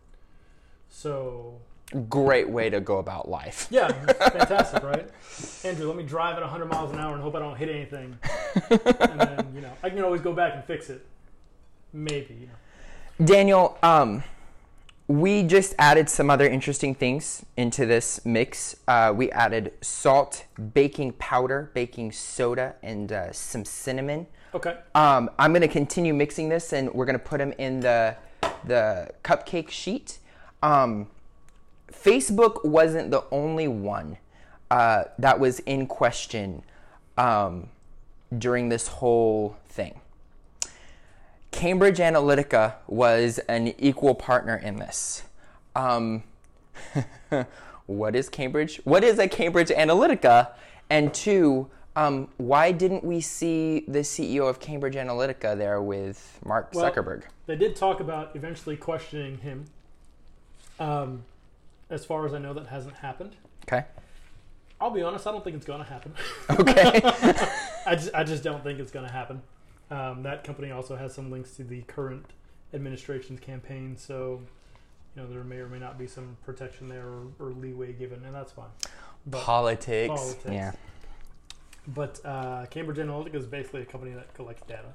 so 0.89 1.59
Great 2.09 2.49
way 2.49 2.69
to 2.69 2.81
go 2.81 2.97
about 2.97 3.29
life. 3.29 3.67
yeah 3.69 3.87
fantastic 4.13 4.83
right 4.83 5.07
andrew 5.63 5.87
let 5.87 5.95
me 5.95 6.03
drive 6.03 6.35
at 6.35 6.41
100 6.41 6.65
miles 6.65 6.91
an 6.91 6.99
hour 6.99 7.13
and 7.13 7.23
hope 7.23 7.33
i 7.35 7.39
don't 7.39 7.55
hit 7.55 7.69
anything 7.69 8.17
and 8.69 9.19
then 9.21 9.51
you 9.55 9.61
know 9.61 9.71
i 9.83 9.89
can 9.89 10.03
always 10.03 10.19
go 10.21 10.33
back 10.33 10.53
and 10.55 10.63
fix 10.65 10.89
it 10.89 11.05
maybe 11.93 12.33
you 12.33 12.47
know 12.47 12.53
Daniel, 13.25 13.79
um, 13.81 14.23
we 15.07 15.41
just 15.41 15.73
added 15.79 16.07
some 16.07 16.29
other 16.29 16.47
interesting 16.47 16.93
things 16.93 17.43
into 17.55 17.87
this 17.87 18.23
mix. 18.25 18.75
Uh, 18.87 19.11
we 19.15 19.31
added 19.31 19.73
salt, 19.81 20.45
baking 20.73 21.13
powder, 21.13 21.71
baking 21.73 22.11
soda, 22.11 22.75
and 22.83 23.11
uh, 23.11 23.31
some 23.31 23.65
cinnamon. 23.65 24.27
okay 24.53 24.77
Um, 24.93 25.31
I'm 25.39 25.51
gonna 25.51 25.67
continue 25.67 26.13
mixing 26.13 26.47
this, 26.49 26.73
and 26.73 26.93
we're 26.93 27.05
gonna 27.07 27.17
put 27.17 27.39
them 27.39 27.53
in 27.57 27.79
the 27.79 28.15
the 28.65 29.09
cupcake 29.23 29.71
sheet. 29.71 30.19
Um, 30.63 31.07
Facebook 31.91 32.65
wasn't 32.65 33.11
the 33.11 33.23
only 33.31 33.67
one 33.67 34.17
uh, 34.69 35.05
that 35.19 35.39
was 35.39 35.59
in 35.59 35.87
question 35.87 36.63
um, 37.17 37.69
during 38.37 38.69
this 38.69 38.87
whole 38.87 39.57
thing. 39.69 39.99
Cambridge 41.51 41.97
Analytica 41.97 42.75
was 42.87 43.39
an 43.47 43.73
equal 43.79 44.13
partner 44.13 44.55
in 44.57 44.77
this. 44.77 45.23
Um, 45.75 46.23
what 47.85 48.15
is 48.15 48.29
Cambridge? 48.29 48.81
What 48.83 49.03
is 49.03 49.17
a 49.17 49.27
Cambridge 49.27 49.69
Analytica? 49.69 50.51
And 50.89 51.13
two, 51.13 51.69
um, 51.95 52.27
why 52.37 52.71
didn't 52.71 53.03
we 53.03 53.21
see 53.21 53.85
the 53.87 53.99
CEO 53.99 54.47
of 54.47 54.59
Cambridge 54.59 54.95
Analytica 54.95 55.57
there 55.57 55.81
with 55.81 56.39
Mark 56.45 56.73
Well- 56.73 56.91
Zuckerberg? 56.91 57.23
They 57.47 57.55
did 57.55 57.75
talk 57.75 58.01
about 58.01 58.35
eventually 58.35 58.75
questioning 58.75 59.37
him. 59.37 59.65
Um, 60.79 61.23
as 61.89 62.05
far 62.05 62.25
as 62.25 62.33
I 62.33 62.39
know, 62.39 62.53
that 62.53 62.67
hasn't 62.67 62.95
happened. 62.95 63.35
Okay. 63.65 63.85
I'll 64.79 64.91
be 64.91 65.01
honest, 65.01 65.25
I 65.25 65.31
don't 65.31 65.43
think 65.43 65.55
it's 65.55 65.65
going 65.65 65.83
to 65.83 65.89
happen. 65.89 66.13
Okay. 66.49 67.01
I 67.85 67.95
just, 67.95 68.09
I 68.13 68.23
just 68.23 68.43
don't 68.43 68.63
think 68.63 68.79
it's 68.79 68.91
going 68.91 69.05
to 69.05 69.11
happen. 69.11 69.41
Um, 69.89 70.23
that 70.23 70.43
company 70.43 70.71
also 70.71 70.95
has 70.95 71.13
some 71.13 71.31
links 71.31 71.51
to 71.57 71.63
the 71.63 71.81
current 71.83 72.25
administration's 72.73 73.39
campaign, 73.39 73.95
so 73.97 74.41
you 75.15 75.21
know 75.21 75.27
there 75.29 75.43
may 75.43 75.57
or 75.57 75.67
may 75.67 75.79
not 75.79 75.97
be 75.97 76.07
some 76.07 76.35
protection 76.43 76.89
there 76.89 77.05
or, 77.07 77.27
or 77.39 77.51
leeway 77.51 77.93
given, 77.93 78.23
and 78.25 78.35
that's 78.35 78.51
fine. 78.51 78.67
But, 79.25 79.41
Politics. 79.41 80.13
Politics. 80.13 80.45
Yeah. 80.51 80.71
but 81.87 82.19
uh, 82.25 82.65
Cambridge 82.69 82.97
Analytica 82.97 83.35
is 83.35 83.45
basically 83.45 83.81
a 83.83 83.85
company 83.85 84.13
that 84.13 84.33
collects 84.33 84.63
data 84.67 84.93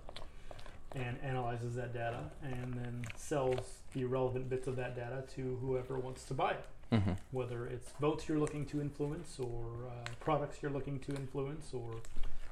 and 0.95 1.17
analyzes 1.23 1.75
that 1.75 1.93
data 1.95 2.21
and 2.43 2.75
then 2.75 3.05
sells 3.17 3.79
the 3.95 4.05
relevant 4.05 4.49
bits 4.51 4.67
of 4.67 4.77
that 4.77 4.95
data 4.95 5.25
to 5.35 5.57
whoever 5.61 5.99
wants 5.99 6.25
to 6.25 6.35
buy 6.35 6.53
it. 6.53 6.65
hmm 6.91 7.13
whether 7.31 7.67
it's 7.67 7.91
votes 8.01 8.29
you're 8.29 8.39
looking 8.39 8.67
to 8.67 8.81
influence 8.81 9.39
or 9.41 9.65
uh, 9.89 10.05
products 10.21 10.59
you're 10.61 10.71
looking 10.71 10.99
to 10.99 11.15
influence 11.15 11.73
or 11.73 11.91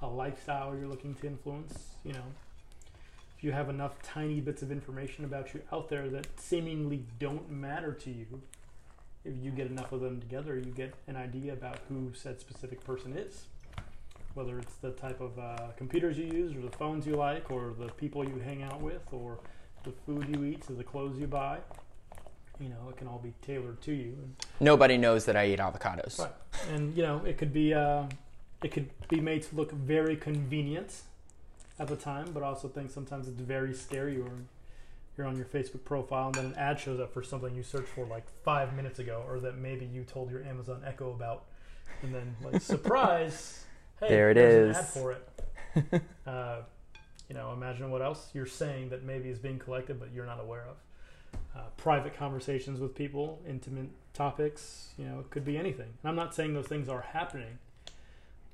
a 0.02 0.06
lifestyle 0.06 0.74
you're 0.76 0.88
looking 0.88 1.14
to 1.14 1.26
influence 1.26 1.74
you 2.04 2.12
know. 2.12 2.24
If 3.36 3.44
you 3.44 3.52
have 3.52 3.68
enough 3.70 4.00
tiny 4.02 4.40
bits 4.40 4.60
of 4.62 4.70
information 4.70 5.24
about 5.24 5.52
you 5.54 5.60
out 5.72 5.88
there 5.88 6.08
that 6.10 6.26
seemingly 6.38 7.04
don't 7.18 7.50
matter 7.50 7.92
to 7.92 8.10
you 8.10 8.40
if 9.24 9.34
you 9.42 9.50
get 9.50 9.66
enough 9.66 9.92
of 9.92 10.00
them 10.00 10.18
together 10.20 10.56
you 10.56 10.72
get 10.72 10.94
an 11.06 11.16
idea 11.16 11.52
about 11.52 11.78
who 11.88 12.12
said 12.14 12.40
specific 12.40 12.82
person 12.84 13.14
is 13.16 13.44
whether 14.40 14.58
it's 14.58 14.74
the 14.76 14.90
type 14.92 15.20
of 15.20 15.38
uh, 15.38 15.68
computers 15.76 16.18
you 16.18 16.24
use 16.24 16.56
or 16.56 16.60
the 16.60 16.76
phones 16.76 17.06
you 17.06 17.14
like 17.14 17.50
or 17.50 17.74
the 17.78 17.88
people 17.92 18.24
you 18.24 18.38
hang 18.44 18.62
out 18.62 18.80
with 18.80 19.02
or 19.12 19.38
the 19.84 19.92
food 20.06 20.26
you 20.34 20.44
eat 20.44 20.62
or 20.70 20.74
the 20.74 20.84
clothes 20.84 21.18
you 21.18 21.26
buy 21.26 21.58
you 22.58 22.68
know 22.68 22.88
it 22.88 22.96
can 22.96 23.06
all 23.06 23.18
be 23.18 23.32
tailored 23.42 23.80
to 23.80 23.92
you 23.92 24.16
Nobody 24.60 24.98
knows 24.98 25.24
that 25.24 25.36
I 25.36 25.46
eat 25.46 25.58
avocados. 25.58 26.18
Right. 26.18 26.32
and 26.72 26.96
you 26.96 27.02
know 27.02 27.22
it 27.24 27.38
could 27.38 27.52
be 27.52 27.72
uh, 27.72 28.04
it 28.62 28.72
could 28.72 28.90
be 29.08 29.20
made 29.20 29.42
to 29.44 29.56
look 29.56 29.72
very 29.72 30.16
convenient 30.16 31.02
at 31.78 31.88
the 31.88 31.96
time, 31.96 32.30
but 32.32 32.42
I 32.42 32.46
also 32.46 32.68
think 32.68 32.90
sometimes 32.90 33.26
it's 33.26 33.40
very 33.40 33.72
scary. 33.72 34.18
Or 34.18 34.30
you're 35.16 35.26
on 35.26 35.36
your 35.36 35.46
Facebook 35.46 35.84
profile 35.84 36.26
and 36.26 36.34
then 36.34 36.44
an 36.46 36.54
ad 36.56 36.78
shows 36.78 37.00
up 37.00 37.12
for 37.12 37.22
something 37.22 37.54
you 37.54 37.62
searched 37.62 37.88
for 37.88 38.06
like 38.06 38.26
five 38.44 38.74
minutes 38.74 38.98
ago, 38.98 39.24
or 39.26 39.40
that 39.40 39.56
maybe 39.56 39.86
you 39.86 40.04
told 40.04 40.30
your 40.30 40.44
Amazon 40.44 40.82
Echo 40.86 41.10
about, 41.10 41.44
and 42.02 42.14
then 42.14 42.36
like 42.42 42.60
surprise, 42.74 43.64
hey, 44.00 44.08
There 44.08 44.30
it 44.30 44.36
is. 44.36 44.76
ad 44.76 44.86
for 44.86 45.12
it. 45.12 46.02
uh, 46.26 46.56
you 47.28 47.34
know, 47.34 47.52
imagine 47.52 47.90
what 47.90 48.02
else 48.02 48.30
you're 48.34 48.46
saying 48.46 48.90
that 48.90 49.04
maybe 49.04 49.28
is 49.28 49.38
being 49.38 49.58
collected, 49.58 50.00
but 50.00 50.08
you're 50.12 50.26
not 50.26 50.40
aware 50.40 50.64
of. 50.68 50.76
Uh, 51.56 51.60
private 51.76 52.16
conversations 52.16 52.80
with 52.80 52.94
people, 52.94 53.40
intimate 53.48 53.90
topics, 54.12 54.88
you 54.98 55.04
know, 55.04 55.20
it 55.20 55.30
could 55.30 55.44
be 55.44 55.56
anything. 55.56 55.86
And 56.02 56.10
I'm 56.10 56.16
not 56.16 56.34
saying 56.34 56.54
those 56.54 56.66
things 56.66 56.88
are 56.88 57.02
happening, 57.02 57.58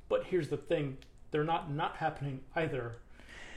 but 0.08 0.24
here's 0.24 0.48
the 0.48 0.56
thing 0.58 0.98
they're 1.30 1.44
not 1.44 1.70
not 1.70 1.96
happening 1.96 2.40
either. 2.54 2.96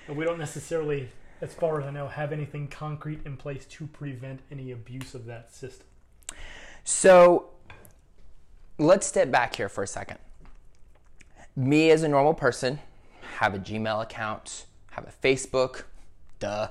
And 0.08 0.18
we 0.18 0.26
don't 0.26 0.40
necessarily, 0.40 1.10
as 1.42 1.54
far 1.54 1.80
as 1.80 1.86
I 1.86 1.92
know, 1.92 2.08
have 2.08 2.32
anything 2.32 2.68
concrete 2.68 3.20
in 3.26 3.38
place 3.38 3.66
to 3.66 3.88
prevent 3.88 4.40
any 4.52 4.72
abuse 4.72 5.14
of 5.14 5.26
that 5.26 5.54
system. 5.54 5.86
So 6.84 7.50
let's 8.78 9.06
step 9.06 9.30
back 9.30 9.56
here 9.56 9.70
for 9.70 9.84
a 9.84 9.88
second. 9.88 10.20
Me 11.56 11.92
as 11.92 12.04
a 12.04 12.08
normal 12.08 12.34
person 12.34 12.80
have 13.38 13.54
a 13.54 13.60
Gmail 13.60 14.02
account, 14.04 14.66
have 14.92 15.06
a 15.08 15.28
Facebook, 15.28 15.84
duh. 16.40 16.70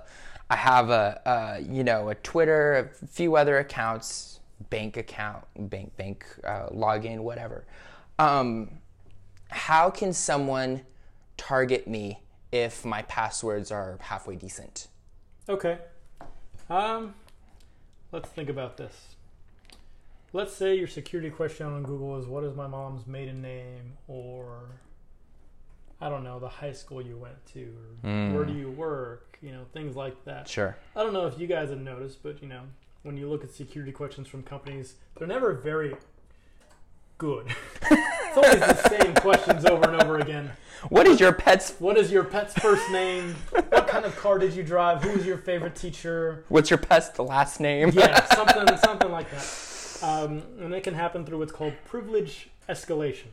I 0.51 0.57
have 0.57 0.91
a, 0.91 1.21
a 1.27 1.61
you 1.63 1.85
know 1.85 2.09
a 2.09 2.15
Twitter, 2.15 2.91
a 3.03 3.07
few 3.07 3.37
other 3.37 3.59
accounts, 3.59 4.41
bank 4.71 4.97
account, 4.97 5.45
bank 5.57 5.97
bank 5.97 6.27
uh, 6.45 6.69
login, 6.71 7.21
whatever. 7.21 7.65
Um, 8.19 8.79
how 9.51 9.91
can 9.91 10.13
someone 10.13 10.83
target 11.37 11.87
me 11.87 12.21
if 12.53 12.85
my 12.85 13.03
passwords 13.03 13.71
are 13.71 13.99
halfway 14.01 14.37
decent? 14.37 14.89
Okay. 15.49 15.79
Um, 16.69 17.15
let's 18.13 18.29
think 18.31 18.49
about 18.49 18.77
this. 18.77 19.17
Let's 20.39 20.55
say 20.55 20.77
your 20.77 20.87
security 20.87 21.31
question 21.31 21.67
on 21.67 21.83
Google 21.83 22.17
is 22.17 22.29
what 22.29 22.45
is 22.45 22.55
my 22.55 22.69
mom's 22.69 23.09
maiden 23.09 23.43
name 23.43 23.95
or 24.07 24.71
I 26.01 26.09
don't 26.09 26.23
know, 26.23 26.39
the 26.39 26.49
high 26.49 26.71
school 26.71 27.03
you 27.03 27.17
went 27.17 27.45
to 27.55 27.75
or 28.05 28.09
Mm. 28.09 28.35
where 28.35 28.45
do 28.45 28.53
you 28.53 28.71
work, 28.71 29.37
you 29.43 29.51
know, 29.51 29.65
things 29.73 29.97
like 29.97 30.25
that. 30.27 30.47
Sure. 30.47 30.77
I 30.95 31.03
don't 31.03 31.13
know 31.13 31.27
if 31.27 31.41
you 31.41 31.49
guys 31.49 31.71
have 31.71 31.81
noticed, 31.81 32.23
but 32.23 32.41
you 32.41 32.47
know, 32.47 32.61
when 33.03 33.17
you 33.17 33.29
look 33.29 33.43
at 33.43 33.51
security 33.51 33.91
questions 33.91 34.29
from 34.29 34.45
companies, 34.45 34.95
they're 35.17 35.27
never 35.27 35.55
very 35.55 35.97
good. 37.19 37.53
it's 37.91 38.37
always 38.37 38.61
the 38.61 38.89
same 38.91 39.15
questions 39.15 39.65
over 39.65 39.91
and 39.91 40.01
over 40.01 40.19
again. 40.19 40.53
What 40.89 41.09
is 41.09 41.19
your 41.19 41.33
pet's? 41.33 41.73
What 41.81 41.99
is 41.99 42.13
your 42.13 42.23
pet's 42.23 42.55
first 42.55 42.89
name? 42.93 43.35
What 43.51 43.89
kind 43.89 44.05
of 44.05 44.15
car 44.15 44.39
did 44.39 44.53
you 44.55 44.63
drive? 44.63 45.03
Who's 45.03 45.27
your 45.27 45.39
favorite 45.39 45.75
teacher? 45.75 46.45
What's 46.49 46.71
your 46.71 46.79
pet's 46.79 47.19
last 47.19 47.59
name? 47.59 47.91
yeah, 47.93 48.25
something 48.37 48.77
something 48.77 49.11
like 49.11 49.29
that. 49.33 49.68
Um, 50.03 50.43
and 50.61 50.73
it 50.75 50.83
can 50.83 50.95
happen 50.95 51.25
through 51.25 51.39
what's 51.39 51.53
called 51.53 51.75
privilege 51.85 52.51
escalation. 52.69 53.29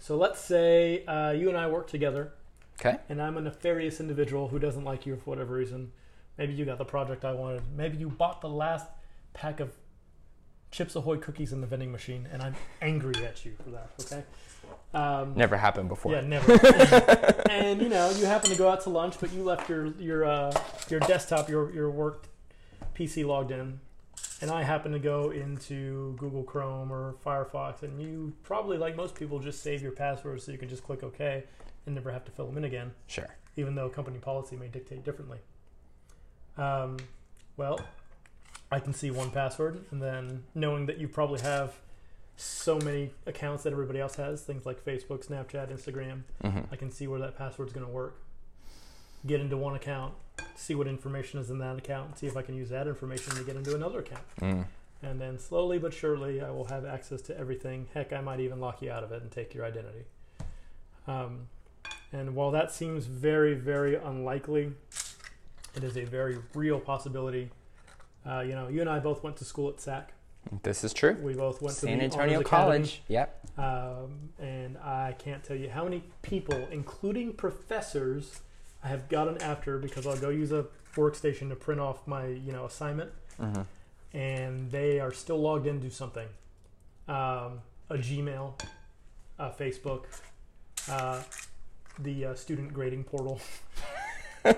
So 0.00 0.16
let's 0.16 0.40
say 0.40 1.04
uh, 1.06 1.32
you 1.32 1.48
and 1.48 1.58
I 1.58 1.66
work 1.68 1.88
together, 1.88 2.32
Okay. 2.80 2.98
and 3.08 3.20
I'm 3.20 3.36
a 3.36 3.40
nefarious 3.40 3.98
individual 4.00 4.48
who 4.48 4.58
doesn't 4.58 4.84
like 4.84 5.04
you 5.06 5.16
for 5.16 5.30
whatever 5.30 5.54
reason. 5.54 5.92
Maybe 6.36 6.52
you 6.52 6.64
got 6.64 6.78
the 6.78 6.84
project 6.84 7.24
I 7.24 7.32
wanted. 7.32 7.62
Maybe 7.76 7.96
you 7.96 8.08
bought 8.08 8.40
the 8.40 8.48
last 8.48 8.86
pack 9.34 9.58
of 9.58 9.72
Chips 10.70 10.94
Ahoy 10.94 11.16
cookies 11.16 11.52
in 11.52 11.60
the 11.60 11.66
vending 11.66 11.90
machine, 11.90 12.28
and 12.32 12.40
I'm 12.42 12.54
angry 12.82 13.24
at 13.24 13.44
you 13.44 13.54
for 13.64 13.70
that. 13.70 13.90
Okay. 14.02 14.22
Um, 14.94 15.34
Never 15.34 15.56
happened 15.56 15.88
before. 15.88 16.12
yeah, 16.12 16.20
never. 16.20 16.52
and 17.50 17.80
you 17.82 17.88
know, 17.88 18.10
you 18.10 18.26
happen 18.26 18.50
to 18.50 18.56
go 18.56 18.68
out 18.68 18.82
to 18.82 18.90
lunch, 18.90 19.16
but 19.20 19.32
you 19.32 19.42
left 19.42 19.68
your 19.68 19.86
your 19.98 20.24
uh, 20.24 20.52
your 20.88 21.00
desktop, 21.00 21.48
your 21.48 21.72
your 21.72 21.90
work 21.90 22.28
PC 22.94 23.26
logged 23.26 23.50
in, 23.50 23.80
and 24.40 24.50
I 24.50 24.62
happen 24.62 24.92
to 24.92 24.98
go 24.98 25.30
into 25.30 26.14
Google 26.18 26.42
Chrome 26.44 26.92
or 26.92 27.14
Firefox, 27.24 27.82
and 27.82 28.00
you 28.00 28.32
probably, 28.42 28.78
like 28.78 28.96
most 28.96 29.14
people, 29.14 29.38
just 29.40 29.62
save 29.62 29.82
your 29.82 29.92
passwords 29.92 30.44
so 30.44 30.52
you 30.52 30.58
can 30.58 30.68
just 30.68 30.82
click 30.84 31.02
OK 31.02 31.44
and 31.86 31.94
never 31.94 32.10
have 32.12 32.24
to 32.26 32.30
fill 32.30 32.46
them 32.46 32.56
in 32.58 32.64
again, 32.64 32.92
Sure. 33.06 33.26
even 33.56 33.74
though 33.74 33.88
company 33.88 34.18
policy 34.18 34.56
may 34.56 34.68
dictate 34.68 35.04
differently. 35.04 35.38
Um, 36.56 36.98
well, 37.56 37.80
I 38.70 38.80
can 38.80 38.92
see 38.92 39.10
one 39.10 39.30
password, 39.30 39.84
and 39.90 40.02
then 40.02 40.44
knowing 40.54 40.86
that 40.86 40.98
you 40.98 41.08
probably 41.08 41.40
have 41.40 41.74
so 42.36 42.78
many 42.78 43.10
accounts 43.26 43.64
that 43.64 43.72
everybody 43.72 43.98
else 44.00 44.14
has, 44.16 44.42
things 44.42 44.64
like 44.66 44.84
Facebook, 44.84 45.26
Snapchat, 45.26 45.72
Instagram, 45.72 46.22
hmm 46.42 46.60
I 46.70 46.76
can 46.76 46.90
see 46.90 47.06
where 47.08 47.18
that 47.20 47.36
password's 47.36 47.72
going 47.72 47.86
to 47.86 47.90
work. 47.92 48.20
Get 49.28 49.40
into 49.42 49.58
one 49.58 49.76
account, 49.76 50.14
see 50.56 50.74
what 50.74 50.86
information 50.86 51.38
is 51.38 51.50
in 51.50 51.58
that 51.58 51.76
account, 51.76 52.08
and 52.08 52.18
see 52.18 52.26
if 52.26 52.34
I 52.34 52.40
can 52.40 52.56
use 52.56 52.70
that 52.70 52.86
information 52.86 53.34
to 53.34 53.44
get 53.44 53.56
into 53.56 53.74
another 53.74 53.98
account. 53.98 54.24
Mm. 54.40 54.64
And 55.02 55.20
then 55.20 55.38
slowly 55.38 55.78
but 55.78 55.92
surely, 55.92 56.40
I 56.40 56.50
will 56.50 56.64
have 56.64 56.86
access 56.86 57.20
to 57.22 57.38
everything. 57.38 57.88
Heck, 57.92 58.14
I 58.14 58.22
might 58.22 58.40
even 58.40 58.58
lock 58.58 58.80
you 58.80 58.90
out 58.90 59.04
of 59.04 59.12
it 59.12 59.20
and 59.20 59.30
take 59.30 59.52
your 59.52 59.66
identity. 59.66 60.04
Um, 61.06 61.48
and 62.10 62.34
while 62.34 62.50
that 62.52 62.72
seems 62.72 63.04
very, 63.04 63.54
very 63.54 63.96
unlikely, 63.96 64.72
it 65.74 65.84
is 65.84 65.98
a 65.98 66.04
very 66.04 66.38
real 66.54 66.80
possibility. 66.80 67.50
Uh, 68.26 68.40
you 68.40 68.52
know, 68.52 68.68
you 68.68 68.80
and 68.80 68.88
I 68.88 68.98
both 68.98 69.22
went 69.22 69.36
to 69.36 69.44
school 69.44 69.68
at 69.68 69.78
SAC. 69.78 70.12
This 70.62 70.84
is 70.84 70.94
true. 70.94 71.18
We 71.20 71.34
both 71.34 71.60
went 71.60 71.76
San 71.76 71.90
to 71.90 71.96
the 71.98 72.04
Antonio. 72.04 72.42
College. 72.42 73.02
Yep. 73.08 73.58
Um, 73.58 74.30
and 74.38 74.78
I 74.78 75.14
can't 75.18 75.44
tell 75.44 75.56
you 75.56 75.68
how 75.68 75.84
many 75.84 76.02
people, 76.22 76.66
including 76.70 77.34
professors, 77.34 78.40
I 78.88 78.90
have 78.90 79.08
gotten 79.10 79.36
after 79.42 79.76
because 79.76 80.06
I'll 80.06 80.16
go 80.16 80.30
use 80.30 80.50
a 80.50 80.64
workstation 80.96 81.50
to 81.50 81.56
print 81.56 81.78
off 81.78 82.06
my 82.06 82.26
you 82.26 82.52
know 82.52 82.64
assignment, 82.64 83.10
hmm 83.36 83.62
and 84.14 84.70
they 84.70 84.98
are 85.00 85.12
still 85.12 85.38
logged 85.38 85.66
into 85.66 85.90
something, 85.90 86.26
um, 87.06 87.60
a 87.90 87.98
Gmail, 87.98 88.58
a 89.38 89.50
Facebook, 89.50 90.04
uh, 90.88 91.20
the 91.98 92.24
uh, 92.24 92.34
student 92.34 92.72
grading 92.72 93.04
portal. 93.04 93.38
um, 94.46 94.54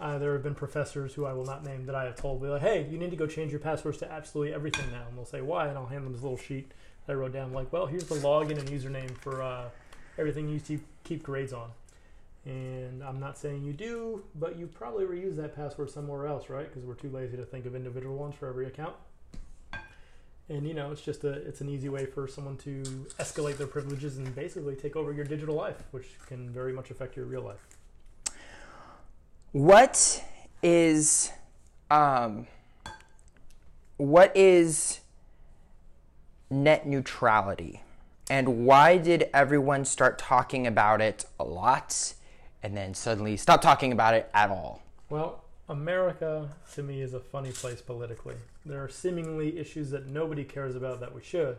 uh, 0.00 0.18
there 0.18 0.34
have 0.34 0.44
been 0.44 0.54
professors 0.54 1.12
who 1.12 1.24
I 1.24 1.32
will 1.32 1.44
not 1.44 1.64
name 1.64 1.86
that 1.86 1.96
I 1.96 2.04
have 2.04 2.14
told, 2.14 2.40
be 2.40 2.46
like, 2.46 2.62
"Hey, 2.62 2.86
you 2.88 2.96
need 2.96 3.10
to 3.10 3.16
go 3.16 3.26
change 3.26 3.50
your 3.50 3.58
passwords 3.58 3.98
to 3.98 4.12
absolutely 4.12 4.54
everything 4.54 4.88
now," 4.92 5.08
and 5.08 5.18
they'll 5.18 5.24
say, 5.24 5.40
"Why?" 5.40 5.66
And 5.66 5.76
I'll 5.76 5.86
hand 5.86 6.06
them 6.06 6.12
this 6.12 6.22
little 6.22 6.38
sheet 6.38 6.70
that 7.06 7.14
I 7.14 7.16
wrote 7.16 7.32
down, 7.32 7.52
like, 7.52 7.72
"Well, 7.72 7.86
here's 7.86 8.04
the 8.04 8.14
login 8.14 8.60
and 8.60 8.68
username 8.68 9.18
for 9.18 9.42
uh, 9.42 9.64
everything 10.16 10.48
you 10.48 10.80
keep 11.02 11.24
grades 11.24 11.52
on." 11.52 11.72
And 12.44 13.04
I'm 13.04 13.20
not 13.20 13.38
saying 13.38 13.62
you 13.62 13.72
do, 13.72 14.24
but 14.34 14.58
you 14.58 14.66
probably 14.66 15.04
reuse 15.04 15.36
that 15.36 15.54
password 15.54 15.90
somewhere 15.90 16.26
else, 16.26 16.48
right? 16.48 16.68
Because 16.68 16.84
we're 16.84 16.94
too 16.94 17.10
lazy 17.10 17.36
to 17.36 17.44
think 17.44 17.66
of 17.66 17.76
individual 17.76 18.16
ones 18.16 18.34
for 18.34 18.48
every 18.48 18.66
account. 18.66 18.94
And 20.48 20.66
you 20.66 20.74
know, 20.74 20.90
it's 20.90 21.00
just 21.00 21.22
a 21.22 21.30
it's 21.30 21.60
an 21.60 21.68
easy 21.68 21.88
way 21.88 22.04
for 22.04 22.26
someone 22.26 22.56
to 22.58 22.82
escalate 23.20 23.58
their 23.58 23.68
privileges 23.68 24.18
and 24.18 24.34
basically 24.34 24.74
take 24.74 24.96
over 24.96 25.12
your 25.12 25.24
digital 25.24 25.54
life, 25.54 25.82
which 25.92 26.18
can 26.26 26.50
very 26.50 26.72
much 26.72 26.90
affect 26.90 27.16
your 27.16 27.26
real 27.26 27.42
life. 27.42 27.64
What 29.52 30.24
is, 30.62 31.30
um, 31.90 32.46
what 33.98 34.36
is 34.36 35.00
net 36.50 36.86
neutrality, 36.86 37.82
and 38.28 38.64
why 38.66 38.96
did 38.96 39.28
everyone 39.32 39.84
start 39.84 40.18
talking 40.18 40.66
about 40.66 41.00
it 41.00 41.26
a 41.38 41.44
lot, 41.44 42.14
and 42.62 42.76
then 42.76 42.94
suddenly 42.94 43.36
stop 43.36 43.60
talking 43.60 43.92
about 43.92 44.14
it 44.14 44.30
at 44.34 44.50
all? 44.50 44.82
Well, 45.10 45.44
America 45.68 46.48
to 46.74 46.82
me 46.82 47.00
is 47.02 47.14
a 47.14 47.20
funny 47.20 47.52
place 47.52 47.80
politically. 47.80 48.36
There 48.66 48.82
are 48.82 48.88
seemingly 48.88 49.58
issues 49.58 49.90
that 49.90 50.06
nobody 50.08 50.44
cares 50.44 50.76
about 50.76 51.00
that 51.00 51.14
we 51.14 51.22
should, 51.22 51.56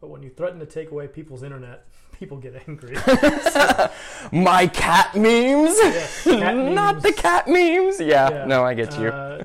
but 0.00 0.08
when 0.08 0.22
you 0.22 0.30
threaten 0.30 0.58
to 0.60 0.66
take 0.66 0.90
away 0.90 1.06
people's 1.08 1.42
internet, 1.42 1.84
people 2.18 2.36
get 2.38 2.62
angry. 2.68 2.96
My 4.32 4.66
cat 4.66 5.14
memes, 5.16 5.78
cat 6.24 6.26
not 6.56 6.94
memes. 6.96 7.02
the 7.02 7.12
cat 7.12 7.48
memes. 7.48 8.00
Yeah, 8.00 8.30
Yeah. 8.30 8.44
no, 8.46 8.64
I 8.64 8.74
get 8.74 8.98
you. 8.98 9.08
Uh, 9.08 9.44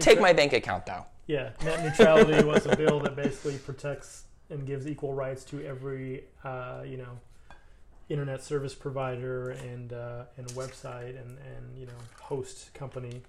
Take 0.00 0.20
my 0.20 0.32
bank 0.32 0.52
account 0.52 0.86
though. 0.86 1.04
Yeah, 1.26 1.50
net 1.64 1.82
neutrality 1.82 2.44
was 2.44 2.66
a 2.66 2.76
bill 2.76 3.00
that 3.00 3.16
basically 3.16 3.56
protects 3.58 4.24
and 4.50 4.66
gives 4.66 4.86
equal 4.86 5.14
rights 5.14 5.42
to 5.44 5.64
every, 5.64 6.24
uh, 6.44 6.82
you 6.84 6.98
know, 6.98 7.18
internet 8.08 8.42
service 8.42 8.74
provider 8.74 9.50
and 9.50 9.92
uh, 9.92 10.24
and 10.36 10.46
website 10.48 11.10
and 11.20 11.38
and 11.38 11.78
you 11.78 11.86
know 11.86 11.92
host 12.20 12.72
company. 12.74 13.22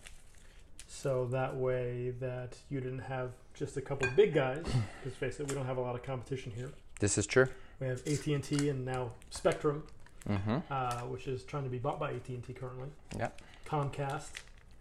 So 0.88 1.26
that 1.32 1.56
way 1.56 2.12
that 2.20 2.58
you 2.70 2.80
didn't 2.80 3.00
have 3.00 3.32
just 3.54 3.78
a 3.78 3.82
couple 3.82 4.08
big 4.16 4.34
guys. 4.34 4.64
Because 5.04 5.18
face 5.18 5.40
it, 5.40 5.48
we 5.48 5.56
don't 5.56 5.66
have 5.66 5.78
a 5.78 5.82
lot 5.82 5.96
of 5.96 6.04
competition 6.04 6.52
here. 6.56 6.70
This 7.00 7.18
is 7.18 7.26
true. 7.28 7.48
We 7.80 7.88
have 7.88 8.02
AT 8.08 8.52
and 8.52 8.86
now 8.86 9.12
Spectrum, 9.30 9.84
Mm-hmm. 10.30 10.58
uh, 10.72 11.02
which 11.02 11.28
is 11.28 11.44
trying 11.44 11.66
to 11.66 11.70
be 11.70 11.78
bought 11.78 12.00
by 12.00 12.10
AT 12.12 12.28
and 12.30 12.44
T 12.44 12.54
currently. 12.54 12.88
Yep. 13.20 13.42
Comcast, 13.68 14.30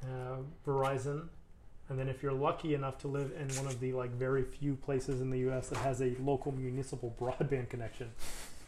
uh, 0.04 0.36
Verizon, 0.66 1.28
and 1.90 1.98
then 1.98 2.08
if 2.08 2.22
you're 2.22 2.32
lucky 2.32 2.72
enough 2.74 2.96
to 2.98 3.08
live 3.08 3.30
in 3.38 3.54
one 3.56 3.66
of 3.66 3.78
the 3.80 3.92
like 3.92 4.10
very 4.12 4.42
few 4.42 4.74
places 4.74 5.20
in 5.20 5.28
the 5.30 5.40
U.S. 5.40 5.68
that 5.68 5.78
has 5.78 6.00
a 6.00 6.14
local 6.22 6.52
municipal 6.52 7.14
broadband 7.20 7.68
connection, 7.68 8.10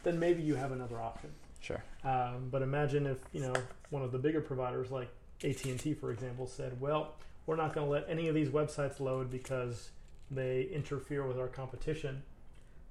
then 0.07 0.19
maybe 0.19 0.41
you 0.41 0.55
have 0.55 0.71
another 0.71 0.99
option. 1.01 1.29
Sure. 1.59 1.83
Um, 2.03 2.47
but 2.49 2.61
imagine 2.61 3.05
if 3.05 3.17
you 3.33 3.41
know 3.41 3.53
one 3.89 4.01
of 4.03 4.11
the 4.11 4.17
bigger 4.19 4.39
providers 4.41 4.89
like 4.89 5.09
AT 5.43 5.65
and 5.65 5.79
T, 5.79 5.93
for 5.93 6.11
example, 6.11 6.47
said, 6.47 6.79
"Well, 6.79 7.15
we're 7.45 7.55
not 7.57 7.73
going 7.73 7.85
to 7.85 7.91
let 7.91 8.05
any 8.09 8.27
of 8.29 8.35
these 8.35 8.49
websites 8.49 8.99
load 8.99 9.29
because 9.29 9.89
they 10.31 10.63
interfere 10.71 11.25
with 11.27 11.37
our 11.37 11.47
competition." 11.47 12.23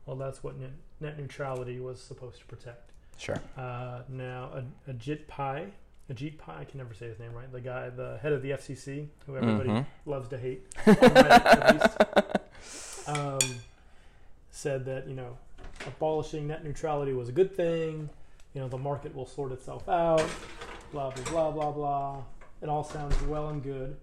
Well, 0.04 0.16
that's 0.16 0.44
what 0.44 0.58
net, 0.58 0.70
net 1.00 1.18
neutrality 1.18 1.80
was 1.80 2.00
supposed 2.00 2.38
to 2.40 2.44
protect. 2.46 2.90
Sure. 3.18 3.40
Uh, 3.56 4.02
now, 4.08 4.50
a, 4.86 4.90
Ajit 4.92 5.26
Pai, 5.26 5.66
Ajit 6.12 6.38
Pai, 6.38 6.54
I 6.60 6.64
can 6.64 6.78
never 6.78 6.94
say 6.94 7.06
his 7.06 7.18
name 7.18 7.32
right. 7.32 7.50
The 7.50 7.60
guy, 7.60 7.88
the 7.88 8.18
head 8.22 8.32
of 8.32 8.42
the 8.42 8.50
FCC, 8.50 9.08
who 9.26 9.36
everybody 9.36 9.70
Mhm. 9.70 9.86
loves 10.04 10.28
to 10.28 10.38
hate, 10.38 10.70
Reddit 10.84 12.40
um, 13.08 13.38
said 14.50 14.84
that 14.86 15.08
you 15.08 15.14
know 15.14 15.38
abolishing 15.86 16.46
net 16.48 16.64
neutrality 16.64 17.12
was 17.12 17.28
a 17.28 17.32
good 17.32 17.54
thing. 17.54 18.08
You 18.54 18.60
know, 18.62 18.68
the 18.68 18.78
market 18.78 19.14
will 19.14 19.26
sort 19.26 19.52
itself 19.52 19.88
out. 19.88 20.24
Blah 20.92 21.10
blah 21.10 21.24
blah 21.30 21.50
blah 21.50 21.70
blah. 21.72 22.22
It 22.62 22.68
all 22.68 22.84
sounds 22.84 23.20
well 23.22 23.48
and 23.50 23.62
good, 23.62 23.96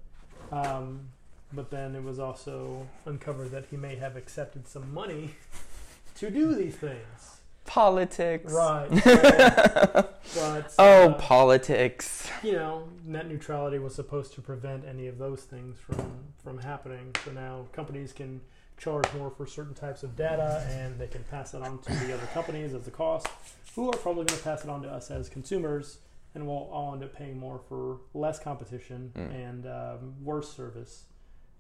um, 0.52 1.10
but 1.54 1.72
then 1.72 1.96
it 1.96 2.04
was 2.04 2.20
also 2.20 2.88
uncovered 3.06 3.52
that 3.52 3.66
he 3.72 3.78
may 3.78 3.96
have 3.96 4.16
accepted 4.16 4.68
some 4.68 4.94
money 4.94 5.32
to 6.18 6.30
do 6.30 6.54
these 6.54 6.76
things. 6.76 7.40
Politics. 7.66 8.52
Right. 8.54 8.88
so- 9.04 10.10
but 10.36 10.74
Oh, 10.78 11.10
uh, 11.10 11.14
politics. 11.16 12.30
you 12.44 12.52
know, 12.54 12.88
net 13.06 13.28
neutrality 13.28 13.80
was 13.80 13.96
supposed 13.96 14.34
to 14.34 14.42
prevent 14.42 14.84
any 14.86 15.08
of 15.08 15.18
those 15.18 15.42
things 15.44 15.78
from 15.80 16.12
from 16.44 16.60
happening. 16.60 17.16
So 17.26 17.32
now 17.32 17.66
companies 17.72 18.12
can 18.14 18.42
charge 18.84 19.06
more 19.18 19.30
for 19.32 19.46
certain 19.48 19.74
types 19.74 20.04
of 20.04 20.16
data, 20.16 20.66
and 20.72 21.00
they 21.00 21.08
can 21.08 21.24
pass 21.26 21.54
it 21.54 21.62
on 21.62 21.80
to 21.80 21.94
the 22.06 22.14
other 22.14 22.26
companies 22.34 22.74
as 22.74 22.88
a 22.88 22.92
cost, 22.92 23.28
who 23.76 23.88
are 23.90 23.98
probably 23.98 24.26
going 24.26 24.38
to 24.38 24.44
pass 24.44 24.64
it 24.64 24.70
on 24.70 24.82
to 24.82 24.90
us 24.90 25.10
as 25.10 25.30
consumers, 25.30 26.00
and 26.36 26.46
we'll 26.46 26.68
all 26.72 26.94
end 26.94 27.04
up 27.04 27.14
paying 27.16 27.38
more 27.40 27.60
for 27.70 28.00
less 28.14 28.40
competition 28.40 29.12
Mm. 29.16 29.34
and 29.50 29.66
um, 29.68 30.14
worse 30.24 30.52
service, 30.54 31.06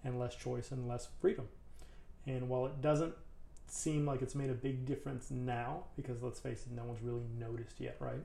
and 0.03 0.19
less 0.19 0.35
choice 0.35 0.71
and 0.71 0.87
less 0.87 1.07
freedom. 1.21 1.47
And 2.25 2.49
while 2.49 2.65
it 2.65 2.81
doesn't 2.81 3.13
seem 3.67 4.05
like 4.05 4.21
it's 4.21 4.35
made 4.35 4.49
a 4.49 4.53
big 4.53 4.85
difference 4.85 5.31
now, 5.31 5.85
because 5.95 6.21
let's 6.21 6.39
face 6.39 6.65
it, 6.65 6.73
no 6.75 6.83
one's 6.83 7.01
really 7.01 7.23
noticed 7.39 7.79
yet, 7.79 7.95
right? 7.99 8.21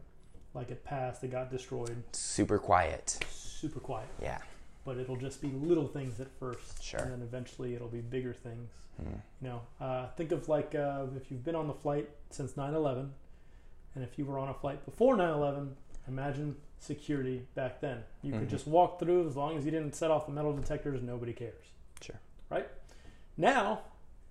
Like 0.54 0.70
it 0.70 0.84
passed, 0.84 1.22
it 1.22 1.30
got 1.30 1.50
destroyed 1.50 2.02
Super 2.12 2.58
quiet. 2.58 3.18
super 3.30 3.78
quiet. 3.80 4.08
Yeah. 4.20 4.38
But 4.88 4.96
it'll 4.96 5.16
just 5.18 5.42
be 5.42 5.48
little 5.50 5.86
things 5.86 6.18
at 6.18 6.28
first, 6.40 6.82
Sure. 6.82 7.00
and 7.00 7.12
then 7.12 7.20
eventually 7.20 7.74
it'll 7.74 7.88
be 7.88 8.00
bigger 8.00 8.32
things. 8.32 8.70
Mm. 8.98 9.20
You 9.42 9.48
know, 9.48 9.60
uh, 9.82 10.06
think 10.16 10.32
of 10.32 10.48
like 10.48 10.74
uh, 10.74 11.04
if 11.14 11.30
you've 11.30 11.44
been 11.44 11.54
on 11.54 11.66
the 11.66 11.74
flight 11.74 12.08
since 12.30 12.54
9/11, 12.54 13.10
and 13.94 14.02
if 14.02 14.18
you 14.18 14.24
were 14.24 14.38
on 14.38 14.48
a 14.48 14.54
flight 14.54 14.82
before 14.86 15.14
9/11, 15.14 15.74
imagine 16.08 16.56
security 16.78 17.46
back 17.54 17.82
then. 17.82 18.02
You 18.22 18.32
Mhm. 18.32 18.38
could 18.38 18.48
just 18.48 18.66
walk 18.66 18.98
through 18.98 19.26
as 19.26 19.36
long 19.36 19.58
as 19.58 19.66
you 19.66 19.70
didn't 19.70 19.94
set 19.94 20.10
off 20.10 20.24
the 20.24 20.32
metal 20.32 20.54
detectors. 20.56 21.02
Nobody 21.02 21.34
cares. 21.34 21.66
Sure. 22.00 22.18
Right. 22.48 22.66
Now, 23.36 23.82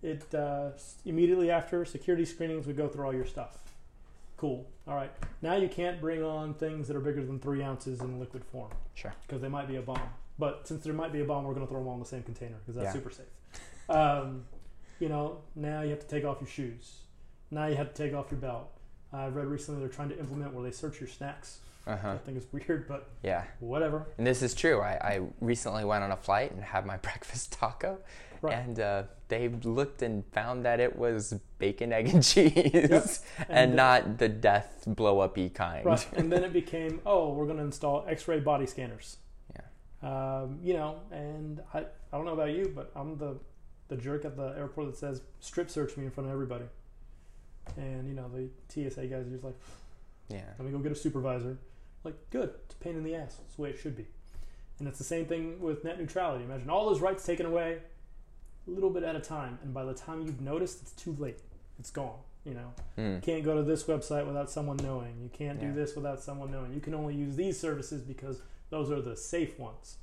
it 0.02 0.34
uh, 0.34 0.72
immediately 1.06 1.52
after 1.52 1.86
security 1.86 2.26
screenings 2.26 2.66
would 2.66 2.78
go 2.78 2.88
through 2.88 3.06
all 3.06 3.14
your 3.14 3.26
stuff. 3.26 3.64
Cool. 4.38 4.66
All 4.88 4.96
right. 4.96 5.12
Now 5.44 5.54
you 5.56 5.70
can't 5.70 6.02
bring 6.02 6.24
on 6.24 6.56
things 6.56 6.88
that 6.88 6.98
are 6.98 7.00
bigger 7.02 7.24
than 7.24 7.40
three 7.40 7.62
ounces 7.62 8.02
in 8.02 8.20
liquid 8.20 8.44
form 8.44 8.72
Sure. 8.96 9.14
because 9.22 9.40
they 9.44 9.50
might 9.50 9.68
be 9.68 9.76
a 9.76 9.82
bomb. 9.84 10.10
But 10.40 10.68
since 10.68 10.84
there 10.84 10.94
might 10.94 11.12
be 11.12 11.22
a 11.22 11.26
bomb, 11.26 11.44
we're 11.46 11.54
going 11.54 11.66
to 11.66 11.70
throw 11.70 11.80
them 11.80 11.88
all 11.88 11.94
in 11.96 12.00
the 12.00 12.06
same 12.06 12.24
container 12.24 12.56
because 12.60 12.76
that's 12.76 12.86
Yeah. 12.88 12.94
super 12.94 13.10
safe. 13.10 13.26
Um, 13.90 14.46
you 15.00 15.10
know, 15.10 15.40
now 15.56 15.82
you 15.82 15.90
have 15.92 16.00
to 16.00 16.08
take 16.08 16.26
off 16.26 16.38
your 16.42 16.50
shoes. 16.50 17.00
Now 17.52 17.68
you 17.68 17.76
have 17.76 17.94
to 17.94 18.04
take 18.04 18.14
off 18.14 18.30
your 18.32 18.40
belt. 18.40 18.70
I 19.14 19.28
read 19.28 19.48
recently 19.48 19.80
they're 19.80 19.90
trying 19.90 20.10
to 20.10 20.20
implement 20.20 20.54
where 20.54 20.64
they 20.64 20.72
search 20.72 21.00
your 21.00 21.08
snacks. 21.10 21.60
Uh 21.88 21.96
huh. 21.96 22.12
I 22.14 22.18
think 22.18 22.38
it's 22.38 22.52
weird, 22.52 22.88
but 22.88 23.08
Yeah. 23.24 23.44
whatever. 23.62 24.08
And 24.18 24.28
this 24.28 24.42
is 24.44 24.54
true. 24.54 24.82
I, 24.82 24.92
I 25.02 25.22
recently 25.40 25.86
went 25.86 26.04
on 26.04 26.12
a 26.12 26.18
flight 26.18 26.52
and 26.52 26.62
had 26.62 26.86
my 26.86 26.98
breakfast 27.08 27.54
taco, 27.54 28.00
Right. 28.42 28.54
and 28.54 28.80
uh, 28.80 29.04
they 29.30 29.48
looked 29.48 30.02
and 30.02 30.24
found 30.34 30.66
that 30.66 30.80
it 30.82 30.96
was 30.98 31.34
bacon, 31.58 31.94
egg, 31.94 32.10
and 32.10 32.22
cheese, 32.24 33.22
and, 33.48 33.48
And, 33.50 33.72
uh, 33.72 33.76
not 33.76 34.18
the 34.18 34.28
death 34.30 34.84
blow 34.86 35.22
up 35.22 35.38
y 35.38 35.50
kind. 35.54 35.86
Right. 35.86 36.08
and 36.18 36.30
then 36.32 36.44
it 36.44 36.52
became, 36.54 37.00
oh, 37.06 37.34
we're 37.34 37.46
going 37.46 37.58
to 37.58 37.64
install 37.64 38.06
X-ray 38.08 38.42
body 38.42 38.66
scanners. 38.66 39.18
Um, 40.04 40.60
you 40.62 40.74
know, 40.74 41.00
and 41.12 41.62
I, 41.74 41.80
I 41.80 41.86
don't 42.18 42.26
know 42.26 42.34
about 42.34 42.52
you, 42.52 42.72
but 42.76 42.92
I'm 42.96 43.18
the, 43.18 43.38
the 43.88 43.98
jerk 43.98 44.26
at 44.26 44.36
the 44.38 44.54
airport 44.58 44.88
that 44.88 44.98
says 44.98 45.22
strip 45.40 45.70
search 45.70 45.98
me 45.98 46.06
in 46.06 46.12
front 46.12 46.28
of 46.30 46.34
everybody. 46.34 46.66
And 47.78 48.08
you 48.08 48.14
know 48.14 48.30
the 48.34 48.50
TSA 48.70 49.08
guys 49.08 49.28
are 49.28 49.30
just 49.32 49.44
like, 49.44 49.56
Yeah. 50.30 50.42
let 50.58 50.66
me 50.66 50.72
go 50.72 50.80
get 50.80 50.92
a 50.92 50.96
supervisor. 50.96 51.58
Like, 52.04 52.16
good. 52.30 52.52
It's 52.66 52.76
a 52.76 52.78
pain 52.78 52.96
in 52.96 53.04
the 53.04 53.16
ass. 53.16 53.38
It's 53.46 53.56
the 53.56 53.62
way 53.64 53.70
it 53.72 53.80
should 53.80 53.96
be. 53.98 54.06
And 54.80 54.88
it's 54.88 55.00
the 55.00 55.04
same 55.04 55.26
thing 55.26 55.60
with 55.60 55.84
net 55.84 56.00
neutrality. 56.00 56.44
Imagine 56.46 56.70
all 56.70 56.86
those 56.88 57.02
rights 57.02 57.26
taken 57.26 57.46
away, 57.48 57.80
a 58.68 58.72
little 58.72 58.92
bit 58.92 59.04
at 59.04 59.16
a 59.16 59.20
time, 59.20 59.58
and 59.64 59.74
by 59.74 59.84
the 59.84 59.94
time 59.94 60.22
you've 60.22 60.40
noticed, 60.40 60.82
it's 60.84 60.92
too 60.92 61.16
late. 61.20 61.40
It's 61.80 61.90
gone. 61.90 62.20
You 62.46 62.54
know. 62.54 62.74
Mm. 62.98 63.16
You 63.16 63.22
can't 63.22 63.44
go 63.44 63.56
to 63.56 63.64
this 63.64 63.84
website 63.86 64.26
without 64.26 64.50
someone 64.50 64.78
knowing. 64.78 65.20
You 65.22 65.30
can't 65.34 65.60
Yeah. 65.62 65.70
do 65.70 65.74
this 65.74 65.96
without 65.96 66.22
someone 66.22 66.52
knowing. 66.52 66.74
You 66.74 66.80
can 66.80 66.94
only 66.94 67.16
use 67.16 67.36
these 67.36 67.60
services 67.60 68.02
because 68.04 68.42
those 68.70 68.92
are 68.92 69.02
the 69.02 69.16
safe 69.16 69.58
ones. 69.60 69.98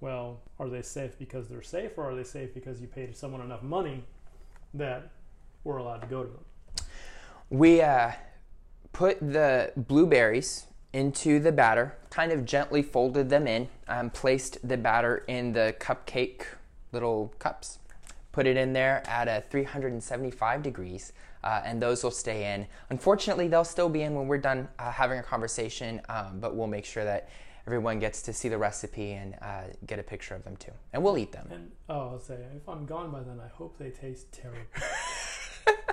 Well, 0.00 0.40
are 0.58 0.68
they 0.68 0.82
safe 0.82 1.18
because 1.18 1.48
they're 1.48 1.62
safe, 1.62 1.98
or 1.98 2.10
are 2.10 2.14
they 2.14 2.24
safe 2.24 2.54
because 2.54 2.80
you 2.80 2.86
paid 2.86 3.16
someone 3.16 3.42
enough 3.42 3.62
money 3.62 4.04
that 4.74 5.10
we're 5.62 5.76
allowed 5.76 6.00
to 6.00 6.06
go 6.06 6.24
to 6.24 6.30
them? 6.30 6.86
We 7.50 7.82
uh, 7.82 8.12
put 8.92 9.20
the 9.20 9.72
blueberries 9.76 10.66
into 10.92 11.38
the 11.38 11.52
batter, 11.52 11.96
kind 12.08 12.32
of 12.32 12.44
gently 12.44 12.82
folded 12.82 13.28
them 13.28 13.46
in, 13.46 13.68
um, 13.88 14.10
placed 14.10 14.66
the 14.66 14.76
batter 14.76 15.24
in 15.28 15.52
the 15.52 15.74
cupcake 15.78 16.42
little 16.92 17.32
cups, 17.38 17.78
put 18.32 18.46
it 18.46 18.56
in 18.56 18.72
there 18.72 19.02
at 19.06 19.28
a 19.28 19.44
375 19.50 20.62
degrees, 20.62 21.12
uh, 21.44 21.62
and 21.64 21.80
those 21.80 22.02
will 22.02 22.10
stay 22.10 22.52
in. 22.54 22.66
Unfortunately, 22.90 23.48
they'll 23.48 23.64
still 23.64 23.88
be 23.88 24.02
in 24.02 24.14
when 24.14 24.26
we're 24.26 24.38
done 24.38 24.68
uh, 24.78 24.90
having 24.90 25.18
a 25.18 25.22
conversation, 25.22 26.00
um, 26.08 26.40
but 26.40 26.56
we'll 26.56 26.66
make 26.66 26.84
sure 26.84 27.04
that 27.04 27.28
everyone 27.70 28.00
gets 28.00 28.20
to 28.20 28.32
see 28.32 28.48
the 28.48 28.58
recipe 28.58 29.12
and 29.12 29.36
uh, 29.40 29.62
get 29.86 30.00
a 30.00 30.02
picture 30.02 30.34
of 30.34 30.42
them 30.42 30.56
too. 30.56 30.72
And 30.92 31.04
we'll 31.04 31.16
eat 31.16 31.30
them. 31.30 31.46
And 31.52 31.70
oh, 31.88 32.00
I'll 32.10 32.18
say 32.18 32.34
if 32.56 32.68
I'm 32.68 32.84
gone 32.84 33.12
by 33.12 33.20
then, 33.20 33.38
I 33.38 33.46
hope 33.46 33.78
they 33.78 33.90
taste 33.90 34.32
terrible. 34.32 34.60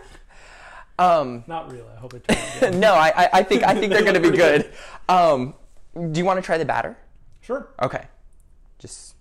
Um, 1.00 1.44
Not 1.46 1.72
really. 1.72 1.86
I 1.96 2.00
hope 2.00 2.16
it. 2.16 2.28
turn 2.28 2.36
out 2.36 2.60
good. 2.60 2.74
no, 2.80 2.96
I, 2.96 3.30
I- 3.32 3.44
think 3.44 3.62
I 3.64 3.76
think 3.76 3.94
they're 3.94 4.02
going 4.02 4.16
to 4.16 4.32
be 4.32 4.36
good. 4.46 4.72
Um, 5.08 5.54
do 5.94 6.18
you 6.20 6.26
want 6.26 6.38
to 6.40 6.42
try 6.42 6.58
the 6.58 6.66
batter? 6.66 6.98
Sure. 7.42 7.70
Okay. 7.84 8.04
Just. 8.80 9.14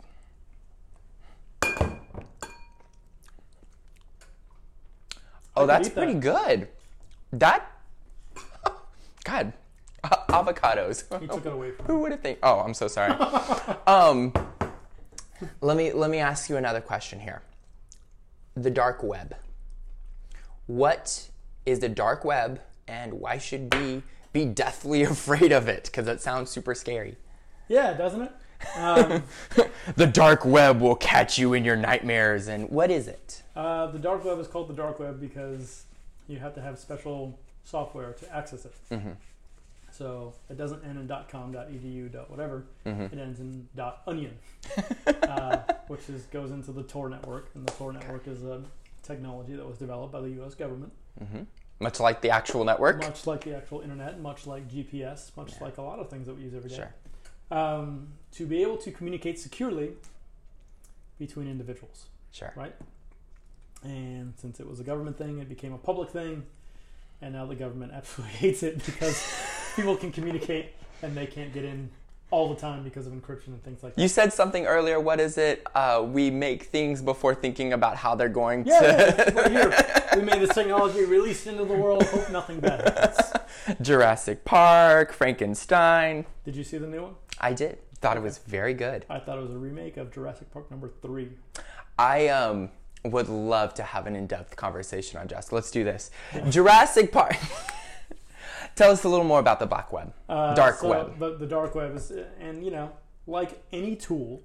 Oh, 5.55 5.67
that's 5.67 5.91
pretty 5.91 6.15
that. 6.15 6.21
good. 6.21 6.69
That. 7.35 7.71
God. 9.25 9.53
Avocados. 10.45 11.21
You 11.21 11.29
took 11.29 11.47
it 11.47 11.53
away 11.53 11.71
from. 11.73 11.87
Who 11.87 12.01
would 12.01 12.13
have 12.13 12.21
think? 12.21 12.39
Oh, 12.43 12.61
I'm 12.61 12.75
so 12.75 12.89
sorry. 12.89 13.13
um, 13.87 14.33
let 15.61 15.77
me 15.77 15.93
let 15.93 16.11
me 16.11 16.19
ask 16.19 16.49
you 16.51 16.57
another 16.57 16.81
question 16.81 17.21
here. 17.21 17.43
The 18.55 18.71
dark 18.71 19.03
web. 19.03 19.37
What 20.67 21.29
is 21.65 21.79
the 21.81 21.89
dark 21.89 22.25
web, 22.25 22.61
and 22.89 23.15
why 23.15 23.39
should 23.39 23.75
we 23.75 24.03
be 24.33 24.45
deathly 24.45 25.03
afraid 25.15 25.53
of 25.53 25.69
it? 25.69 25.85
Because 25.85 26.09
it 26.09 26.21
sounds 26.21 26.51
super 26.51 26.75
scary. 26.75 27.17
Yeah, 27.69 27.95
doesn't 27.95 28.23
it? 28.23 28.33
Um, 28.77 29.23
the 29.97 30.07
dark 30.07 30.45
web 30.45 30.81
will 30.81 30.95
catch 30.97 31.39
you 31.39 31.53
in 31.53 31.65
your 31.65 31.77
nightmares. 31.77 32.49
And 32.49 32.71
what 32.71 32.91
is 32.91 33.07
it? 33.09 33.43
uh, 33.55 33.87
the 33.89 33.99
dark 33.99 34.25
web 34.25 34.39
is 34.39 34.47
called 34.47 34.69
the 34.69 34.75
dark 34.75 34.99
web 34.99 35.21
because 35.21 35.85
you 36.29 36.39
have 36.39 36.55
to 36.55 36.61
have 36.61 36.79
special 36.79 37.39
software 37.65 38.13
to 38.13 38.35
access 38.35 38.65
it. 38.65 38.75
Mm-hmm. 38.91 39.11
So 39.97 40.35
it 40.51 40.59
doesn't 40.59 40.85
end 40.85 40.99
in 40.99 41.09
.com, 41.31 41.53
.edu, 41.55 42.29
.whatever. 42.29 42.65
Mm-hmm. 42.85 43.03
It 43.03 43.19
ends 43.19 43.41
in 43.41 43.67
.onion, 44.07 44.37
uh, 45.23 45.59
which 45.89 46.09
is 46.11 46.23
goes 46.25 46.51
into 46.51 46.73
the 46.73 46.83
Tor 46.83 47.09
network, 47.09 47.51
and 47.55 47.67
the 47.67 47.73
Tor 47.73 47.93
network 47.93 48.29
is 48.29 48.43
a 48.45 48.63
technology 49.03 49.55
that 49.55 49.67
was 49.67 49.79
developed 49.79 50.13
by 50.13 50.21
the 50.21 50.31
U.S. 50.31 50.55
government, 50.55 50.93
Mm-hmm. 51.23 51.43
Much 51.81 52.01
like 52.01 52.21
the 52.23 52.31
actual 52.31 52.65
network. 52.65 52.99
much 52.99 53.27
like 53.27 53.45
the 53.45 53.55
actual 53.57 53.81
internet, 53.81 54.21
much 54.21 54.47
like 54.47 54.67
GPS, 54.69 55.35
much 55.37 55.53
Yeah. 55.53 55.65
like 55.65 55.79
a 55.79 55.83
lot 55.83 55.99
of 55.99 56.09
things 56.11 56.27
that 56.27 56.37
we 56.37 56.43
use 56.45 56.55
every 56.55 56.69
day. 56.71 56.77
Sure. 56.77 56.93
Um, 57.59 58.09
to 58.33 58.47
be 58.47 58.61
able 58.63 58.77
to 58.79 58.91
communicate 58.91 59.39
securely 59.39 59.93
between 61.19 61.49
individuals. 61.49 62.07
Sure. 62.33 62.53
right? 62.57 62.75
And 63.83 64.35
since 64.37 64.59
it 64.61 64.67
was 64.69 64.81
a 64.81 64.85
government 64.85 65.17
thing, 65.17 65.39
it 65.39 65.49
became 65.49 65.73
a 65.73 65.79
public 65.79 66.11
thing, 66.11 66.45
and 67.23 67.33
now 67.35 67.47
the 67.47 67.55
government 67.55 67.93
absolutely 67.95 68.37
hates 68.37 68.63
it 68.63 68.85
because 68.85 69.23
people 69.77 69.95
can 69.97 70.11
communicate 70.11 70.73
and 71.03 71.17
they 71.17 71.27
can't 71.27 71.53
get 71.53 71.65
in 71.65 71.89
all 72.33 72.49
the 72.53 72.61
time 72.61 72.83
because 72.83 73.07
of 73.07 73.13
encryption 73.13 73.49
and 73.49 73.63
things 73.63 73.83
like 73.85 73.95
that. 73.95 74.03
You 74.03 74.09
said 74.09 74.33
something 74.33 74.67
earlier. 74.67 74.99
What 74.99 75.21
is 75.21 75.39
it? 75.39 75.65
Uh, 75.77 76.05
we 76.05 76.29
make 76.31 76.65
things 76.65 77.01
before 77.01 77.35
thinking 77.37 77.73
about 77.73 77.97
how 77.97 78.17
they're 78.17 78.29
going 78.29 78.67
Yeah, 78.67 78.81
to. 78.81 79.51
yeah. 79.53 79.93
We 80.17 80.23
made 80.23 80.41
this 80.41 80.55
technology, 80.55 81.05
released 81.05 81.47
into 81.47 81.65
the 81.67 81.75
world. 81.75 82.03
Hope 82.05 82.31
nothing 82.31 82.59
bad 82.59 82.81
happens. 82.89 83.77
Jurassic 83.83 84.47
Park, 84.47 85.13
Frankenstein. 85.13 86.25
Did 86.45 86.57
you 86.57 86.65
see 86.65 86.79
the 86.79 86.87
new 86.87 87.03
one? 87.03 87.15
I 87.39 87.53
did. 87.53 87.79
Thought 88.01 88.17
it 88.17 88.23
was 88.23 88.39
very 88.39 88.73
good. 88.73 89.05
I 89.11 89.19
thought 89.19 89.37
it 89.37 89.43
was 89.43 89.51
a 89.51 89.59
remake 89.59 89.99
of 89.99 90.11
Jurassic 90.13 90.51
Park 90.53 90.71
number 90.71 90.91
three. 91.03 91.29
I 91.99 92.29
um 92.29 92.71
would 93.05 93.29
love 93.29 93.75
to 93.75 93.83
have 93.83 94.07
an 94.07 94.17
in-depth 94.17 94.57
conversation 94.57 95.21
on 95.21 95.29
Jurassic. 95.29 95.53
Let's 95.53 95.71
do 95.71 95.85
this. 95.85 96.11
Jurassic 96.49 97.13
Park. 97.13 97.37
Tell 98.77 98.91
us 98.93 99.05
a 99.05 99.09
little 99.09 99.25
more 99.25 99.41
about 99.41 99.59
the 99.59 99.67
black 99.67 99.93
web. 99.93 100.13
Uh, 100.29 100.55
Dark 100.55 100.77
so 100.79 100.89
web. 100.89 101.19
The, 101.19 101.37
the 101.39 101.47
dark 101.47 101.75
web 101.75 101.97
is, 101.97 102.13
and 102.39 102.63
you 102.65 102.71
know, 102.71 102.93
like 103.27 103.63
any 103.73 103.97
tool, 103.97 104.43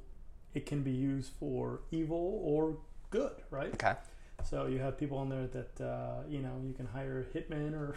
it 0.53 0.65
can 0.65 0.81
be 0.83 0.91
used 0.91 1.31
for 1.39 1.81
evil 1.91 2.39
or 2.43 2.77
good, 3.09 3.33
right? 3.51 3.73
Okay. 3.73 3.93
So 4.43 4.65
you 4.67 4.79
have 4.79 4.97
people 4.97 5.17
on 5.17 5.29
there 5.29 5.47
that 5.47 5.81
uh, 5.85 6.21
you 6.29 6.39
know 6.39 6.53
you 6.65 6.73
can 6.73 6.87
hire 6.87 7.25
hitmen 7.35 7.73
or 7.73 7.95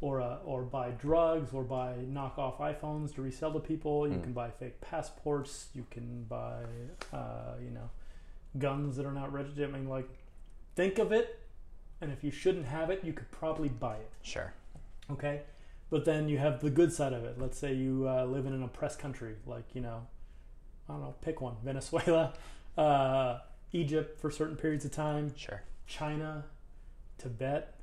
or 0.00 0.20
uh, 0.20 0.36
or 0.44 0.62
buy 0.62 0.90
drugs 0.92 1.52
or 1.52 1.64
buy 1.64 1.94
knockoff 2.10 2.58
iPhones 2.58 3.12
to 3.16 3.22
resell 3.22 3.52
to 3.52 3.58
people. 3.60 4.06
You 4.08 4.14
Mm. 4.18 4.22
can 4.22 4.32
buy 4.32 4.50
fake 4.50 4.80
passports. 4.80 5.68
You 5.74 5.84
can 5.90 6.24
buy 6.28 6.62
uh, 7.12 7.54
you 7.62 7.70
know 7.70 7.90
guns 8.58 8.96
that 8.96 9.04
are 9.04 9.12
not 9.12 9.32
registered. 9.32 9.68
I 9.68 9.72
mean, 9.72 9.88
like 9.88 10.08
think 10.76 10.98
of 10.98 11.10
it, 11.12 11.40
and 12.00 12.12
if 12.12 12.22
you 12.22 12.30
shouldn't 12.30 12.66
have 12.66 12.88
it, 12.88 13.00
you 13.02 13.12
could 13.12 13.30
probably 13.32 13.68
buy 13.68 13.96
it. 13.96 14.10
Sure. 14.22 14.52
Okay, 15.10 15.42
but 15.90 16.04
then 16.04 16.28
you 16.28 16.38
have 16.38 16.60
the 16.60 16.70
good 16.70 16.92
side 16.92 17.12
of 17.12 17.24
it. 17.24 17.38
Let's 17.38 17.58
say 17.58 17.72
you 17.74 18.06
uh, 18.08 18.24
live 18.24 18.46
in 18.46 18.52
an 18.52 18.62
oppressed 18.62 18.98
country, 18.98 19.34
like 19.46 19.64
you 19.74 19.80
know, 19.80 20.06
I 20.88 20.92
don't 20.92 21.02
know, 21.02 21.14
pick 21.20 21.40
one: 21.40 21.56
Venezuela, 21.64 22.34
uh, 22.76 23.38
Egypt 23.72 24.20
for 24.20 24.30
certain 24.30 24.56
periods 24.56 24.84
of 24.84 24.90
time, 24.92 25.32
Sure. 25.36 25.62
China, 25.86 26.44
Tibet, 27.18 27.78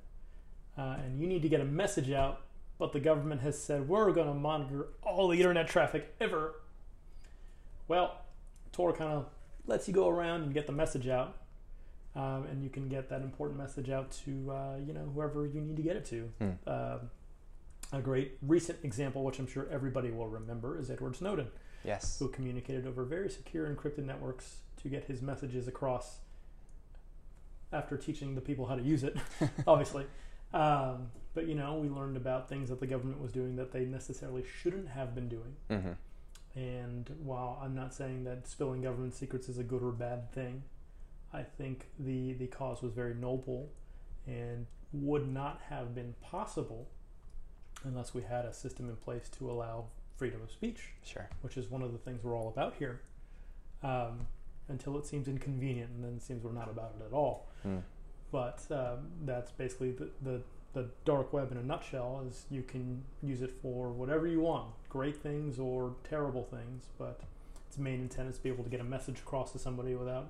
uh, 0.78 0.98
and 1.04 1.20
you 1.20 1.28
need 1.28 1.42
to 1.42 1.50
get 1.50 1.62
a 1.62 1.66
message 1.66 2.12
out. 2.12 2.42
But 2.80 2.92
the 2.92 3.00
government 3.00 3.42
has 3.42 3.58
said 3.62 3.88
we're 3.88 4.12
going 4.12 4.28
to 4.28 4.34
monitor 4.34 4.88
all 5.04 5.28
the 5.30 5.38
internet 5.38 5.68
traffic 5.68 6.14
ever. 6.20 6.56
Well, 7.88 8.18
Tor 8.72 8.92
kind 8.94 9.12
of 9.12 9.28
lets 9.68 9.88
you 9.88 9.94
go 9.94 10.10
around 10.10 10.42
and 10.44 10.54
get 10.54 10.66
the 10.68 10.74
message 10.74 11.08
out, 11.08 11.38
um, 12.16 12.46
and 12.50 12.62
you 12.64 12.70
can 12.70 12.90
get 12.90 13.10
that 13.10 13.22
important 13.22 13.60
message 13.60 13.90
out 13.90 14.12
to 14.26 14.52
uh, 14.52 14.78
you 14.86 14.92
know 14.94 15.10
whoever 15.14 15.46
you 15.46 15.62
need 15.62 15.78
to 15.78 15.84
get 15.84 15.96
it 15.96 16.06
to. 16.06 16.30
Um 16.68 17.00
a 17.94 18.02
great 18.02 18.38
recent 18.42 18.80
example, 18.84 19.24
which 19.24 19.40
I'm 19.40 19.48
sure 19.48 19.68
everybody 19.72 20.12
will 20.12 20.28
remember, 20.28 20.78
is 20.80 20.90
Edward 20.90 21.16
Snowden 21.16 21.48
Yes. 21.84 22.18
who 22.20 22.28
communicated 22.30 22.88
over 22.88 23.04
very 23.04 23.30
secure 23.30 23.68
encrypted 23.68 24.06
networks 24.06 24.58
to 24.82 24.90
get 24.90 25.06
his 25.06 25.22
messages 25.22 25.68
across 25.68 26.20
after 27.72 27.98
teaching 27.98 28.36
the 28.36 28.42
people 28.42 28.66
how 28.68 28.76
to 28.76 28.82
use 28.82 29.04
it, 29.04 29.18
obviously. 29.68 30.06
Um, 30.54 31.12
but 31.34 31.48
you 31.48 31.56
know, 31.56 31.76
we 31.76 31.90
learned 31.90 32.18
about 32.18 32.48
things 32.50 32.70
that 32.70 32.80
the 32.80 32.88
government 32.88 33.22
was 33.22 33.32
doing 33.32 33.56
that 33.56 33.72
they 33.72 33.86
necessarily 33.86 34.44
shouldn't 34.62 34.88
have 34.90 35.16
been 35.16 35.30
doing. 35.30 35.56
Mm-hmm. 35.70 36.60
And 36.60 37.10
while 37.24 37.60
I'm 37.64 37.74
not 37.74 37.94
saying 37.94 38.26
that 38.26 38.48
spilling 38.48 38.82
government 38.82 39.16
secrets 39.16 39.50
is 39.50 39.58
a 39.58 39.64
good 39.64 39.82
or 39.82 39.92
bad 39.92 40.32
thing, 40.32 40.64
I 41.34 41.42
think 41.42 41.88
the, 41.98 42.34
the 42.34 42.48
cause 42.48 42.84
was 42.84 42.94
very 42.94 43.16
noble 43.16 43.72
and 44.28 44.68
would 44.92 45.28
not 45.28 45.62
have 45.70 45.96
been 45.96 46.14
possible 46.22 46.90
unless 47.84 48.14
we 48.14 48.22
had 48.24 48.46
a 48.46 48.54
system 48.54 48.90
in 48.90 48.96
place 48.96 49.30
to 49.38 49.50
allow 49.50 49.86
freedom 50.16 50.42
of 50.42 50.52
speech, 50.52 50.90
Sure. 51.04 51.28
which 51.42 51.58
is 51.58 51.70
one 51.70 51.82
of 51.82 51.92
the 51.92 51.98
things 51.98 52.24
we're 52.24 52.38
all 52.38 52.48
about 52.48 52.76
here. 52.80 53.02
Um, 53.82 54.28
until 54.70 54.98
it 54.98 55.06
seems 55.06 55.28
inconvenient, 55.28 55.92
and 55.92 56.04
then 56.04 56.14
it 56.14 56.22
seems 56.22 56.44
we're 56.44 56.54
not 56.54 56.70
about 56.70 56.96
it 57.00 57.06
at 57.06 57.14
all. 57.14 57.50
Hmm. 57.64 57.80
But 58.32 58.64
um, 58.72 59.10
that's 59.26 59.52
basically 59.52 59.92
the, 59.92 60.10
the 60.22 60.42
the 60.74 60.90
dark 61.06 61.34
web 61.34 61.52
in 61.52 61.58
a 61.58 61.64
nutshell. 61.64 62.26
Is 62.28 62.46
you 62.50 62.64
can 62.64 63.04
use 63.22 63.42
it 63.42 63.52
for 63.52 63.92
whatever 63.92 64.26
you 64.26 64.40
want, 64.40 64.70
great 64.90 65.22
things 65.22 65.60
or 65.60 65.96
terrible 66.10 66.44
things. 66.44 66.86
But 66.98 67.20
its 67.68 67.78
main 67.78 68.00
intent 68.00 68.30
is 68.30 68.38
to 68.38 68.44
be 68.44 68.50
able 68.50 68.64
to 68.64 68.70
get 68.70 68.80
a 68.80 68.86
message 68.86 69.20
across 69.20 69.52
to 69.52 69.60
somebody 69.60 69.96
without 69.96 70.30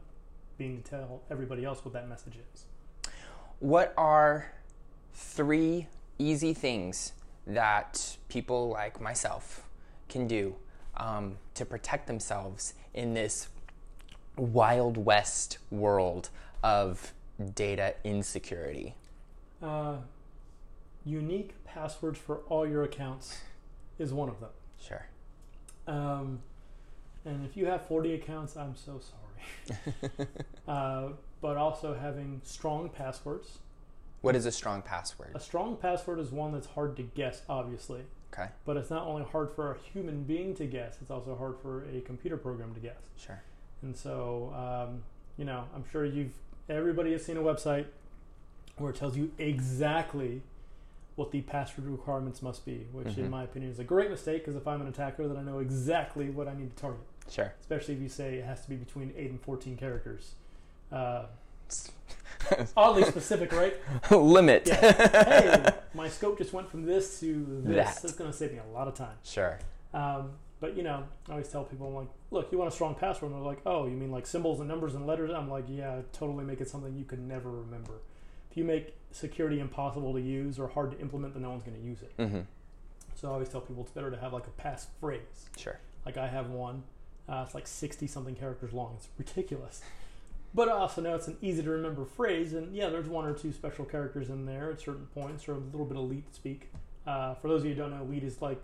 being 0.58 0.82
to 0.82 0.84
tell 0.84 1.22
everybody 1.30 1.63
else 1.63 1.86
what 1.86 1.94
that 1.94 2.10
message 2.10 2.36
is. 2.54 2.66
What 3.60 3.94
are 3.98 4.52
three 5.13 5.88
easy 6.18 6.54
things 6.54 7.13
that 7.47 8.17
people 8.29 8.69
like 8.69 9.01
myself 9.01 9.63
can 10.10 10.27
do 10.27 10.56
um, 10.97 11.38
to 11.56 11.65
protect 11.65 12.08
themselves 12.08 12.73
in 12.93 13.13
this 13.13 13.47
wild 14.38 14.97
west 14.97 15.58
world 15.71 16.29
of 16.63 17.13
data 17.56 17.95
insecurity? 18.03 18.95
Uh, 19.62 19.95
unique 21.06 21.53
passwords 21.65 22.19
for 22.19 22.38
all 22.49 22.67
your 22.67 22.84
accounts 22.84 23.38
is 23.99 24.13
one 24.13 24.29
of 24.29 24.39
them. 24.39 24.49
Sure. 24.79 25.06
Um, 25.88 26.39
and 27.25 27.45
if 27.45 27.56
you 27.56 27.65
have 27.65 27.86
40 27.86 28.13
accounts, 28.15 28.58
I'm 28.58 28.75
so 28.75 28.99
sorry. 28.99 30.27
uh, 30.67 31.10
but 31.41 31.58
also 31.58 31.93
having 31.93 32.41
strong 32.43 32.89
passwords. 32.89 33.60
What 34.23 34.38
is 34.38 34.45
a 34.45 34.51
strong 34.53 34.81
password? 34.81 35.31
A 35.36 35.39
strong 35.39 35.75
password 35.75 36.17
is 36.17 36.31
one 36.31 36.53
that's 36.53 36.67
hard 36.67 36.95
to 36.95 37.03
guess, 37.03 37.41
obviously. 37.49 38.03
Okay. 38.33 38.47
But 38.63 38.77
it's 38.77 38.89
not 38.89 39.05
only 39.05 39.25
hard 39.25 39.51
for 39.51 39.71
a 39.73 39.77
human 39.77 40.23
being 40.23 40.55
to 40.55 40.65
guess, 40.65 40.97
it's 41.01 41.12
also 41.12 41.36
hard 41.36 41.55
for 41.62 41.83
a 41.93 41.99
computer 41.99 42.38
program 42.38 42.73
to 42.73 42.79
guess. 42.79 42.95
Sure. 43.17 43.43
And 43.81 43.95
so, 43.95 44.53
um, 44.55 45.03
you 45.38 45.43
know, 45.43 45.65
I'm 45.75 45.83
sure 45.91 46.05
you've, 46.05 46.31
everybody 46.69 47.12
has 47.12 47.25
seen 47.25 47.36
a 47.36 47.41
website 47.41 47.86
where 48.77 48.91
it 48.91 48.95
tells 48.95 49.17
you 49.17 49.29
exactly 49.38 50.41
what 51.15 51.31
the 51.31 51.41
password 51.41 51.86
requirements 51.88 52.41
must 52.41 52.65
be, 52.65 52.88
which 52.93 53.09
Mhm. 53.09 53.17
in 53.17 53.29
my 53.29 53.43
opinion 53.43 53.71
is 53.73 53.77
a 53.79 53.83
great 53.83 54.09
mistake 54.09 54.41
because 54.43 54.55
if 54.55 54.65
I'm 54.65 54.79
an 54.79 54.88
attacker, 54.88 55.27
then 55.27 55.36
I 55.36 55.43
know 55.43 55.59
exactly 55.59 56.29
what 56.29 56.47
I 56.47 56.55
need 56.55 56.73
to 56.75 56.81
target. 56.81 57.01
Sure. 57.29 57.53
Especially 57.59 57.93
if 57.95 57.99
you 57.99 58.07
say 58.09 58.36
it 58.36 58.45
has 58.45 58.62
to 58.63 58.69
be 58.69 58.77
between 58.77 59.13
8 59.17 59.29
and 59.31 59.41
14 59.41 59.75
characters. 59.75 60.36
Uh, 60.93 61.25
oddly 62.78 63.04
specific, 63.04 63.52
right? 63.52 63.76
Limit. 64.12 64.67
hey, 64.67 65.65
my 65.93 66.10
scope 66.10 66.38
just 66.38 66.54
went 66.54 66.69
from 66.69 66.86
this 66.86 67.19
to 67.19 67.62
this. 67.63 67.95
That. 67.95 68.02
That's 68.02 68.15
going 68.15 68.32
to 68.32 68.36
save 68.36 68.52
me 68.52 68.60
a 68.60 68.73
lot 68.73 68.88
of 68.88 68.95
time. 68.95 69.15
Sure. 69.23 69.60
Um, 69.93 70.32
but 70.60 70.78
you 70.78 70.84
know, 70.84 71.04
I 71.28 71.32
always 71.32 71.49
tell 71.49 71.63
people, 71.63 71.88
I'm 71.88 71.95
like, 71.95 72.08
look, 72.32 72.52
you 72.52 72.58
want 72.58 72.71
a 72.71 72.73
strong 72.73 72.95
password? 72.95 73.32
And 73.32 73.39
they're 73.39 73.47
like, 73.47 73.62
oh, 73.65 73.86
you 73.86 73.95
mean 73.95 74.12
like 74.12 74.26
symbols 74.26 74.60
and 74.60 74.69
numbers 74.69 74.95
and 74.95 75.06
letters? 75.06 75.32
I'm 75.32 75.49
like, 75.49 75.65
yeah, 75.67 76.02
totally 76.13 76.45
make 76.45 76.62
it 76.62 76.69
something 76.69 76.95
you 76.95 77.06
can 77.06 77.28
never 77.28 77.49
remember. 77.52 77.93
If 78.49 78.58
you 78.58 78.63
make 78.63 78.95
security 79.12 79.60
impossible 79.60 80.13
to 80.13 80.21
use 80.21 80.60
or 80.60 80.67
hard 80.67 80.91
to 80.91 80.99
implement, 80.99 81.34
then 81.34 81.43
no 81.43 81.49
one's 81.49 81.63
going 81.63 81.78
to 81.78 81.84
use 81.84 82.02
it. 82.02 82.13
Mm-hmm. 82.17 82.41
So 83.15 83.30
I 83.30 83.32
always 83.32 83.49
tell 83.49 83.62
people 83.62 83.84
it's 83.84 83.91
better 83.91 84.12
to 84.12 84.17
have 84.17 84.34
like 84.34 84.45
a 84.47 84.62
passphrase. 84.62 85.49
Sure. 85.58 85.80
Like 86.06 86.17
I 86.17 86.28
have 86.28 86.49
one. 86.49 86.84
Uh, 87.28 87.43
it's 87.45 87.56
like 87.56 87.67
60 87.67 88.06
something 88.08 88.36
characters 88.36 88.73
long. 88.73 88.95
It's 88.97 89.08
ridiculous. 89.17 89.82
But 90.56 90.70
I 90.70 90.74
also 90.74 91.02
know 91.02 91.16
it's 91.16 91.28
an 91.28 91.38
easy 91.42 91.63
to 91.63 91.70
remember 91.70 92.06
phrase. 92.06 92.54
And 92.54 92.76
yeah, 92.76 92.89
there's 92.89 93.08
one 93.08 93.26
or 93.26 93.34
two 93.34 93.52
special 93.52 93.86
characters 93.86 94.30
in 94.30 94.46
there 94.46 94.72
at 94.72 94.80
certain 94.80 95.08
points 95.08 95.48
or 95.48 95.54
a 95.54 95.58
little 95.58 95.86
bit 95.86 95.98
of 95.98 96.04
leet 96.04 96.34
speak. 96.36 96.72
Uh, 97.08 97.34
for 97.36 97.48
those 97.48 97.62
of 97.62 97.68
you 97.68 97.74
who 97.74 97.82
don't 97.82 97.92
know, 97.92 98.04
leet 98.04 98.24
is 98.24 98.42
like 98.42 98.62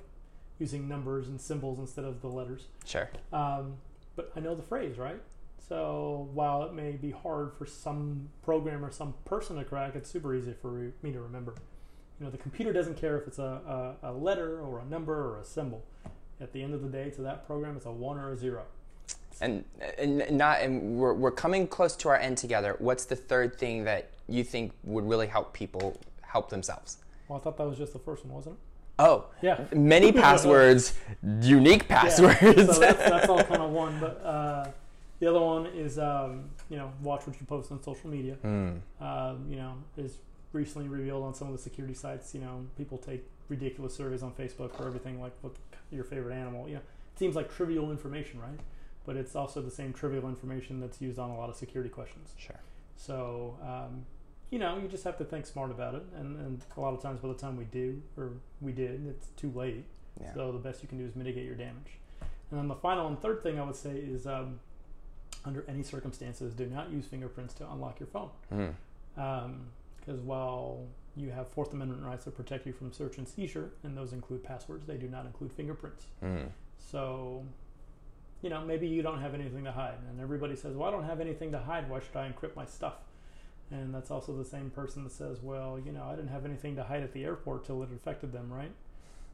using 0.60 0.88
numbers 0.88 1.28
and 1.28 1.40
symbols 1.42 1.80
instead 1.80 2.06
of 2.06 2.22
the 2.22 2.28
letters. 2.28 2.68
Sure. 2.86 3.10
Um, 3.34 3.78
but 4.16 4.32
I 4.36 4.40
know 4.40 4.54
the 4.54 4.64
phrase, 4.64 4.98
right? 4.98 5.22
So 5.68 6.30
while 6.34 6.64
it 6.64 6.74
may 6.74 6.92
be 6.92 7.12
hard 7.12 7.54
for 7.54 7.66
some 7.66 8.30
programmer, 8.44 8.92
some 8.92 9.14
person 9.26 9.58
to 9.58 9.64
crack, 9.64 9.96
it's 9.96 10.10
super 10.10 10.36
easy 10.36 10.54
for 10.54 10.72
re- 10.72 10.92
me 11.02 11.12
to 11.12 11.22
remember. 11.22 11.56
You 12.20 12.26
know, 12.26 12.32
the 12.32 12.38
computer 12.38 12.74
doesn't 12.74 12.98
care 12.98 13.18
if 13.18 13.28
it's 13.28 13.40
a, 13.40 13.96
a, 14.04 14.12
a 14.12 14.12
letter 14.12 14.60
or 14.60 14.80
a 14.80 14.86
number 14.86 15.14
or 15.14 15.40
a 15.40 15.46
symbol. 15.46 15.86
At 16.42 16.54
the 16.54 16.64
end 16.64 16.74
of 16.74 16.82
the 16.82 16.90
day, 16.90 17.10
to 17.12 17.22
that 17.22 17.46
program, 17.46 17.76
it's 17.78 17.86
a 17.86 17.92
one 17.92 18.18
or 18.18 18.32
a 18.32 18.38
zero. 18.38 18.64
And, 19.42 19.64
and 19.98 20.32
not 20.32 20.62
and 20.62 20.98
we're, 20.98 21.14
we're 21.14 21.32
coming 21.32 21.68
close 21.68 21.96
to 21.98 22.10
our 22.10 22.18
end 22.18 22.38
together. 22.38 22.76
What's 22.80 23.06
the 23.06 23.16
third 23.16 23.58
thing 23.58 23.84
that 23.86 24.10
you 24.28 24.44
think 24.44 24.74
would 24.84 25.08
really 25.08 25.28
help 25.28 25.54
people 25.54 25.98
help 26.22 26.50
themselves? 26.50 26.98
Well, 27.28 27.40
I 27.40 27.42
thought 27.42 27.58
that 27.58 27.68
was 27.68 27.78
just 27.78 27.94
the 27.94 28.00
first 28.00 28.26
one, 28.26 28.36
wasn't 28.36 28.56
it? 28.56 28.62
Oh, 29.00 29.26
Yeah. 29.42 29.64
many 29.74 30.12
passwords, 30.26 30.94
unique 31.42 31.88
passwords. 31.88 32.42
Yeah, 32.42 32.66
so 32.66 32.80
that's, 32.80 32.98
that's 33.10 33.30
all 33.30 33.44
kind 33.44 33.62
of 33.62 33.72
one. 33.72 33.98
But 34.00 34.22
uh, 34.26 34.72
the 35.20 35.28
other 35.28 35.40
one 35.40 35.68
is, 35.68 35.98
um, 35.98 36.50
you 36.70 36.78
know, 36.78 36.92
watch 37.02 37.26
what 37.26 37.40
you 37.40 37.46
post 37.46 37.72
on 37.72 37.82
social 37.82 38.10
media. 38.10 38.34
Hmm. 38.42 38.72
um, 39.00 39.46
you 39.50 39.56
know, 39.56 39.76
is 39.98 40.18
recently 40.52 40.90
revealed 40.90 41.24
on 41.24 41.34
some 41.34 41.48
of 41.48 41.54
the 41.54 41.62
security 41.62 41.94
sites. 41.94 42.34
You 42.34 42.42
know, 42.42 42.66
people 42.78 42.98
take 42.98 43.24
ridiculous 43.48 43.96
surveys 43.96 44.22
on 44.22 44.32
Facebook 44.34 44.76
for 44.76 44.86
everything 44.86 45.22
like 45.22 45.32
what 45.42 45.54
your 45.92 46.04
favorite 46.04 46.34
animal. 46.36 46.68
You 46.68 46.76
know, 46.76 46.82
it 46.82 47.20
seems 47.20 47.36
like 47.36 47.54
trivial 47.54 47.92
information, 47.92 48.40
right? 48.42 48.60
But 49.10 49.18
it's 49.18 49.36
also 49.36 49.60
the 49.60 49.72
same 49.72 49.92
trivial 49.92 50.30
information 50.30 50.80
that's 50.80 51.02
used 51.02 51.18
on 51.18 51.32
a 51.32 51.36
lot 51.36 51.50
of 51.50 51.56
security 51.56 51.90
questions. 51.90 52.36
Sure. 52.38 52.60
So, 52.96 53.58
um, 53.64 54.06
you 54.52 54.60
know, 54.60 54.78
you 54.78 54.88
just 54.88 55.04
have 55.04 55.18
to 55.18 55.26
think 55.26 55.48
smart 55.48 55.72
about 55.72 55.96
it. 55.96 56.04
And, 56.16 56.38
and 56.38 56.62
a 56.78 56.80
lot 56.80 56.94
of 56.94 57.02
times, 57.02 57.20
by 57.20 57.30
the 57.30 57.34
time 57.34 57.58
we 57.58 57.64
do, 57.64 58.04
or 58.16 58.34
we 58.62 58.72
did, 58.72 59.08
it's 59.08 59.30
too 59.30 59.52
late. 59.56 59.86
Yeah. 60.22 60.32
So 60.36 60.52
the 60.52 60.60
best 60.60 60.84
you 60.84 60.88
can 60.88 61.00
do 61.00 61.06
is 61.06 61.16
mitigate 61.16 61.48
your 61.48 61.56
damage. 61.56 61.98
And 62.22 62.60
then 62.60 62.68
the 62.68 62.76
final 62.76 63.08
and 63.08 63.20
third 63.20 63.42
thing 63.42 63.60
I 63.60 63.64
would 63.64 63.76
say 63.76 63.96
is, 63.98 64.28
um, 64.28 64.60
under 65.44 65.66
any 65.68 65.82
circumstances, 65.82 66.54
do 66.54 66.68
not 66.68 66.92
use 66.92 67.08
fingerprints 67.08 67.56
to 67.56 67.72
unlock 67.72 68.00
your 68.00 68.10
phone 68.10 68.30
because 69.16 70.22
while 70.22 70.86
you 71.16 71.32
have 71.32 71.48
Fourth 71.48 71.74
Amendment 71.74 72.04
rights 72.04 72.26
that 72.26 72.38
protect 72.38 72.68
you 72.68 72.74
from 72.74 72.94
search 72.94 73.18
and 73.18 73.28
seizure, 73.28 73.72
and 73.82 73.98
those 73.98 74.14
include 74.14 74.44
passwords, 74.44 74.86
they 74.86 74.98
do 74.98 75.08
not 75.08 75.26
include 75.26 75.52
fingerprints. 75.52 76.06
Hmm. 76.20 76.44
So, 76.78 77.44
you 78.42 78.50
know, 78.50 78.62
maybe 78.64 78.88
you 78.88 79.02
don't 79.02 79.22
have 79.22 79.34
anything 79.34 79.64
to 79.66 79.72
hide, 79.72 79.98
and 80.10 80.20
everybody 80.22 80.56
says, 80.56 80.76
"Well, 80.76 80.88
I 80.88 80.92
don't 80.92 81.04
have 81.06 81.20
anything 81.20 81.52
to 81.52 81.60
hide. 81.60 81.90
Why 81.90 82.00
should 82.00 82.16
I 82.16 82.30
encrypt 82.32 82.56
my 82.56 82.66
stuff?" 82.66 82.96
And 83.72 83.94
that's 83.94 84.10
also 84.10 84.36
the 84.36 84.46
same 84.46 84.70
person 84.70 85.04
that 85.04 85.12
says, 85.12 85.42
"Well, 85.42 85.80
you 85.80 85.92
know, 85.92 86.04
I 86.04 86.16
didn't 86.16 86.30
have 86.30 86.46
anything 86.46 86.76
to 86.78 86.84
hide 86.84 87.04
at 87.04 87.14
the 87.14 87.24
airport 87.24 87.66
till 87.66 87.84
it 87.84 87.90
affected 87.94 88.32
them, 88.32 88.52
right?" 88.52 88.72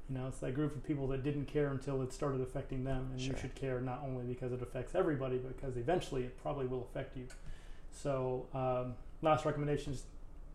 You 0.10 0.18
know, 0.18 0.28
it's 0.28 0.39
that 0.39 0.54
group 0.54 0.76
of 0.76 0.84
people 0.84 1.08
that 1.08 1.24
didn't 1.24 1.46
care 1.46 1.70
until 1.70 2.02
it 2.04 2.13
started 2.13 2.41
affecting 2.41 2.84
them, 2.84 3.10
and 3.12 3.20
Sure. 3.22 3.34
you 3.34 3.39
should 3.41 3.56
care 3.56 3.82
not 3.82 4.02
only 4.04 4.24
because 4.26 4.52
it 4.52 4.62
affects 4.62 4.94
everybody, 4.94 5.38
but 5.38 5.56
because 5.56 5.78
eventually 5.78 6.24
it 6.26 6.38
probably 6.41 6.68
will 6.68 6.84
affect 6.84 7.15
you. 7.18 7.28
So, 7.91 8.46
um, 8.54 8.96
last 9.22 9.46
recommendation 9.46 9.94
is 9.94 10.04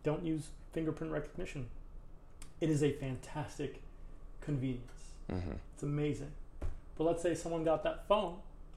don't 0.03 0.23
use 0.23 0.49
fingerprint 0.71 1.11
recognition. 1.11 1.67
It 2.61 2.69
is 2.69 2.83
a 2.83 2.91
fantastic 2.93 3.81
convenience. 4.41 5.15
hmm 5.29 5.53
It's 5.73 5.83
amazing. 5.83 6.31
But 7.01 7.07
let's 7.07 7.23
say 7.23 7.33
someone 7.33 7.63
got 7.63 7.81
that 7.83 8.07
phone 8.07 8.35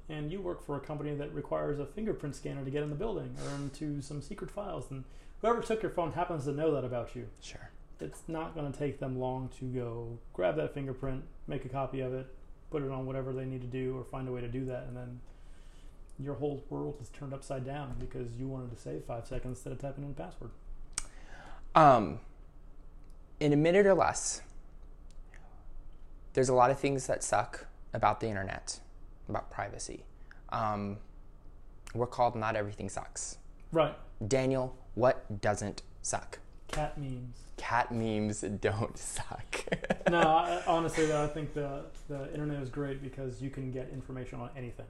and 0.08 0.32
you 0.32 0.40
work 0.40 0.64
for 0.64 0.78
a 0.78 0.80
company 0.80 1.14
that 1.14 1.34
requires 1.34 1.78
a 1.78 1.84
fingerprint 1.84 2.34
scanner 2.34 2.64
to 2.64 2.70
get 2.70 2.82
in 2.82 2.88
the 2.88 2.96
building 2.96 3.36
or 3.44 3.54
into 3.56 4.00
some 4.00 4.22
secret 4.22 4.50
files, 4.50 4.86
and 4.90 5.04
whoever 5.42 5.60
took 5.60 5.82
your 5.82 5.90
phone 5.90 6.12
happens 6.12 6.44
to 6.44 6.52
know 6.52 6.72
that 6.74 6.84
about 6.84 7.14
you. 7.14 7.26
Sure. 7.42 7.68
It's 8.00 8.22
not 8.26 8.54
going 8.54 8.72
to 8.72 8.78
take 8.78 8.98
them 8.98 9.20
long 9.20 9.50
to 9.58 9.66
go 9.66 10.18
grab 10.32 10.56
that 10.56 10.72
fingerprint, 10.72 11.24
make 11.46 11.66
a 11.66 11.68
copy 11.68 12.00
of 12.00 12.14
it, 12.14 12.26
put 12.70 12.82
it 12.82 12.90
on 12.90 13.04
whatever 13.04 13.34
they 13.34 13.44
need 13.44 13.60
to 13.60 13.66
do, 13.66 13.94
or 13.94 14.04
find 14.04 14.26
a 14.26 14.32
way 14.32 14.40
to 14.40 14.48
do 14.48 14.64
that, 14.64 14.84
and 14.88 14.96
then 14.96 15.20
your 16.18 16.36
whole 16.36 16.64
world 16.70 16.96
is 17.02 17.10
turned 17.10 17.34
upside 17.34 17.66
down 17.66 17.94
because 18.00 18.28
you 18.38 18.48
wanted 18.48 18.74
to 18.74 18.80
save 18.80 19.04
five 19.04 19.26
seconds 19.26 19.58
instead 19.58 19.74
of 19.74 19.78
typing 19.78 20.02
in 20.02 20.12
a 20.12 20.14
password. 20.14 20.50
Um, 21.74 22.20
in 23.38 23.52
a 23.52 23.56
minute 23.56 23.84
or 23.84 23.92
less, 23.92 24.40
there's 26.32 26.48
a 26.48 26.54
lot 26.54 26.70
of 26.70 26.80
things 26.80 27.06
that 27.06 27.22
suck 27.22 27.66
about 27.94 28.20
the 28.20 28.26
internet, 28.26 28.78
about 29.28 29.50
privacy. 29.50 30.04
Um, 30.50 30.98
we're 31.94 32.06
called 32.06 32.36
Not 32.36 32.56
Everything 32.56 32.88
Sucks. 32.90 33.38
Right. 33.72 33.94
Daniel, 34.26 34.76
what 34.94 35.40
doesn't 35.40 35.82
suck? 36.02 36.40
Cat 36.68 36.98
memes. 36.98 37.38
Cat 37.56 37.92
memes 37.92 38.40
don't 38.60 38.98
suck. 38.98 39.64
no, 40.10 40.20
I, 40.20 40.62
honestly, 40.66 41.06
though, 41.06 41.22
I 41.22 41.28
think 41.28 41.54
the 41.54 41.84
the 42.08 42.30
internet 42.32 42.60
is 42.60 42.68
great 42.68 43.02
because 43.02 43.40
you 43.40 43.48
can 43.50 43.70
get 43.70 43.90
information 43.92 44.40
on 44.40 44.50
anything, 44.56 44.86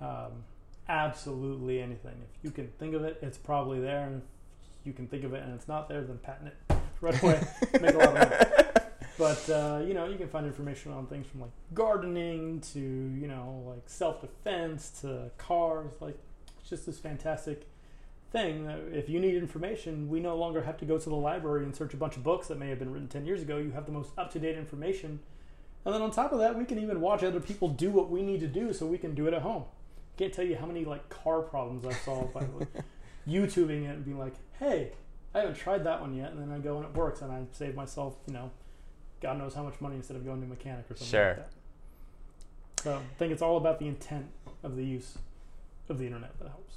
um, 0.00 0.44
absolutely 0.88 1.80
anything. 1.80 2.14
If 2.34 2.44
you 2.44 2.50
can 2.50 2.68
think 2.78 2.94
of 2.94 3.02
it, 3.02 3.18
it's 3.22 3.38
probably 3.38 3.80
there, 3.80 4.04
and 4.04 4.22
if 4.80 4.86
you 4.86 4.92
can 4.92 5.06
think 5.08 5.24
of 5.24 5.32
it 5.32 5.42
and 5.42 5.54
it's 5.54 5.68
not 5.68 5.88
there, 5.88 6.02
then 6.02 6.18
patent 6.18 6.48
it 6.48 6.76
right 7.00 7.22
away. 7.22 7.42
Make 7.80 7.94
a 7.94 7.98
lot 7.98 8.08
of 8.08 8.14
money. 8.14 8.85
But 9.18 9.48
uh, 9.48 9.82
you 9.86 9.94
know, 9.94 10.06
you 10.06 10.16
can 10.16 10.28
find 10.28 10.46
information 10.46 10.92
on 10.92 11.06
things 11.06 11.26
from 11.26 11.40
like 11.40 11.52
gardening 11.74 12.60
to 12.72 12.80
you 12.80 13.26
know 13.26 13.62
like 13.66 13.82
self 13.86 14.20
defense 14.20 14.90
to 15.00 15.30
cars. 15.38 15.92
Like 16.00 16.18
it's 16.60 16.68
just 16.68 16.86
this 16.86 16.98
fantastic 16.98 17.66
thing. 18.30 18.66
If 18.92 19.08
you 19.08 19.20
need 19.20 19.34
information, 19.34 20.08
we 20.08 20.20
no 20.20 20.36
longer 20.36 20.62
have 20.62 20.76
to 20.78 20.84
go 20.84 20.98
to 20.98 21.08
the 21.08 21.16
library 21.16 21.64
and 21.64 21.74
search 21.74 21.94
a 21.94 21.96
bunch 21.96 22.16
of 22.16 22.22
books 22.22 22.48
that 22.48 22.58
may 22.58 22.68
have 22.68 22.78
been 22.78 22.92
written 22.92 23.08
10 23.08 23.24
years 23.24 23.42
ago. 23.42 23.56
You 23.56 23.70
have 23.72 23.86
the 23.86 23.92
most 23.92 24.10
up 24.18 24.32
to 24.32 24.38
date 24.38 24.58
information. 24.58 25.20
And 25.84 25.94
then 25.94 26.02
on 26.02 26.10
top 26.10 26.32
of 26.32 26.40
that, 26.40 26.58
we 26.58 26.64
can 26.64 26.78
even 26.78 27.00
watch 27.00 27.22
other 27.22 27.40
people 27.40 27.68
do 27.68 27.90
what 27.90 28.10
we 28.10 28.22
need 28.22 28.40
to 28.40 28.48
do 28.48 28.72
so 28.72 28.86
we 28.86 28.98
can 28.98 29.14
do 29.14 29.28
it 29.28 29.34
at 29.34 29.42
home. 29.42 29.64
Can't 30.16 30.32
tell 30.32 30.44
you 30.44 30.56
how 30.56 30.66
many 30.66 30.84
like 30.84 31.08
car 31.08 31.42
problems 31.42 31.86
I 31.86 31.92
solved 31.92 32.34
by 32.34 32.40
like, 32.40 32.68
YouTubing 33.28 33.84
it 33.84 33.94
and 33.94 34.04
being 34.04 34.18
like, 34.18 34.34
hey, 34.58 34.90
I 35.34 35.40
haven't 35.40 35.56
tried 35.56 35.84
that 35.84 36.00
one 36.00 36.16
yet. 36.16 36.32
And 36.32 36.40
then 36.40 36.50
I 36.50 36.58
go 36.58 36.76
and 36.78 36.86
it 36.86 36.94
works 36.94 37.22
and 37.22 37.30
I 37.30 37.42
save 37.52 37.76
myself, 37.76 38.16
you 38.26 38.32
know, 38.34 38.50
God 39.26 39.38
knows 39.38 39.54
how 39.54 39.64
much 39.64 39.80
money 39.80 39.96
instead 39.96 40.16
of 40.16 40.24
going 40.24 40.38
to 40.38 40.46
a 40.46 40.48
mechanic 40.48 40.84
or 40.88 40.94
something 40.94 41.08
Sure. 41.08 41.26
like 41.28 41.36
that. 41.36 41.50
So 42.84 42.94
I 42.94 43.18
think 43.18 43.32
it's 43.32 43.42
all 43.42 43.56
about 43.56 43.80
the 43.80 43.88
intent 43.88 44.26
of 44.62 44.76
the 44.76 44.84
use 44.84 45.18
of 45.88 45.98
the 45.98 46.06
internet 46.06 46.38
that 46.38 46.46
helps. 46.46 46.76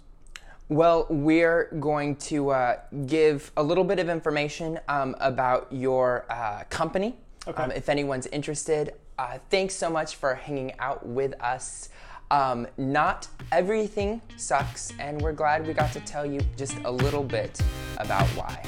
Well, 0.67 1.05
we're 1.12 1.65
going 1.79 2.15
to 2.15 2.49
uh, 2.49 2.79
give 3.05 3.51
a 3.55 3.62
little 3.62 3.83
bit 3.83 3.99
of 3.99 4.09
information 4.09 4.79
um, 4.88 5.15
about 5.19 5.67
your 5.69 6.25
uh, 6.31 6.63
company. 6.71 7.15
Okay. 7.47 7.62
Um, 7.62 7.71
if 7.71 7.88
anyone's 7.88 8.25
interested, 8.27 8.95
uh, 9.19 9.38
thanks 9.51 9.75
so 9.75 9.91
much 9.91 10.15
for 10.15 10.33
hanging 10.33 10.73
out 10.79 11.05
with 11.05 11.39
us. 11.43 11.89
Um, 12.31 12.65
not 12.77 13.27
everything 13.51 14.23
sucks, 14.38 14.91
and 14.97 15.21
we're 15.21 15.33
glad 15.33 15.67
we 15.67 15.73
got 15.73 15.93
to 15.93 15.99
tell 15.99 16.25
you 16.25 16.39
just 16.57 16.75
a 16.83 16.91
little 16.91 17.23
bit 17.23 17.62
about 17.97 18.25
why. 18.29 18.63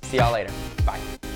See 0.00 0.16
y'all 0.16 0.32
later. 0.32 0.52
Bye. 0.86 1.27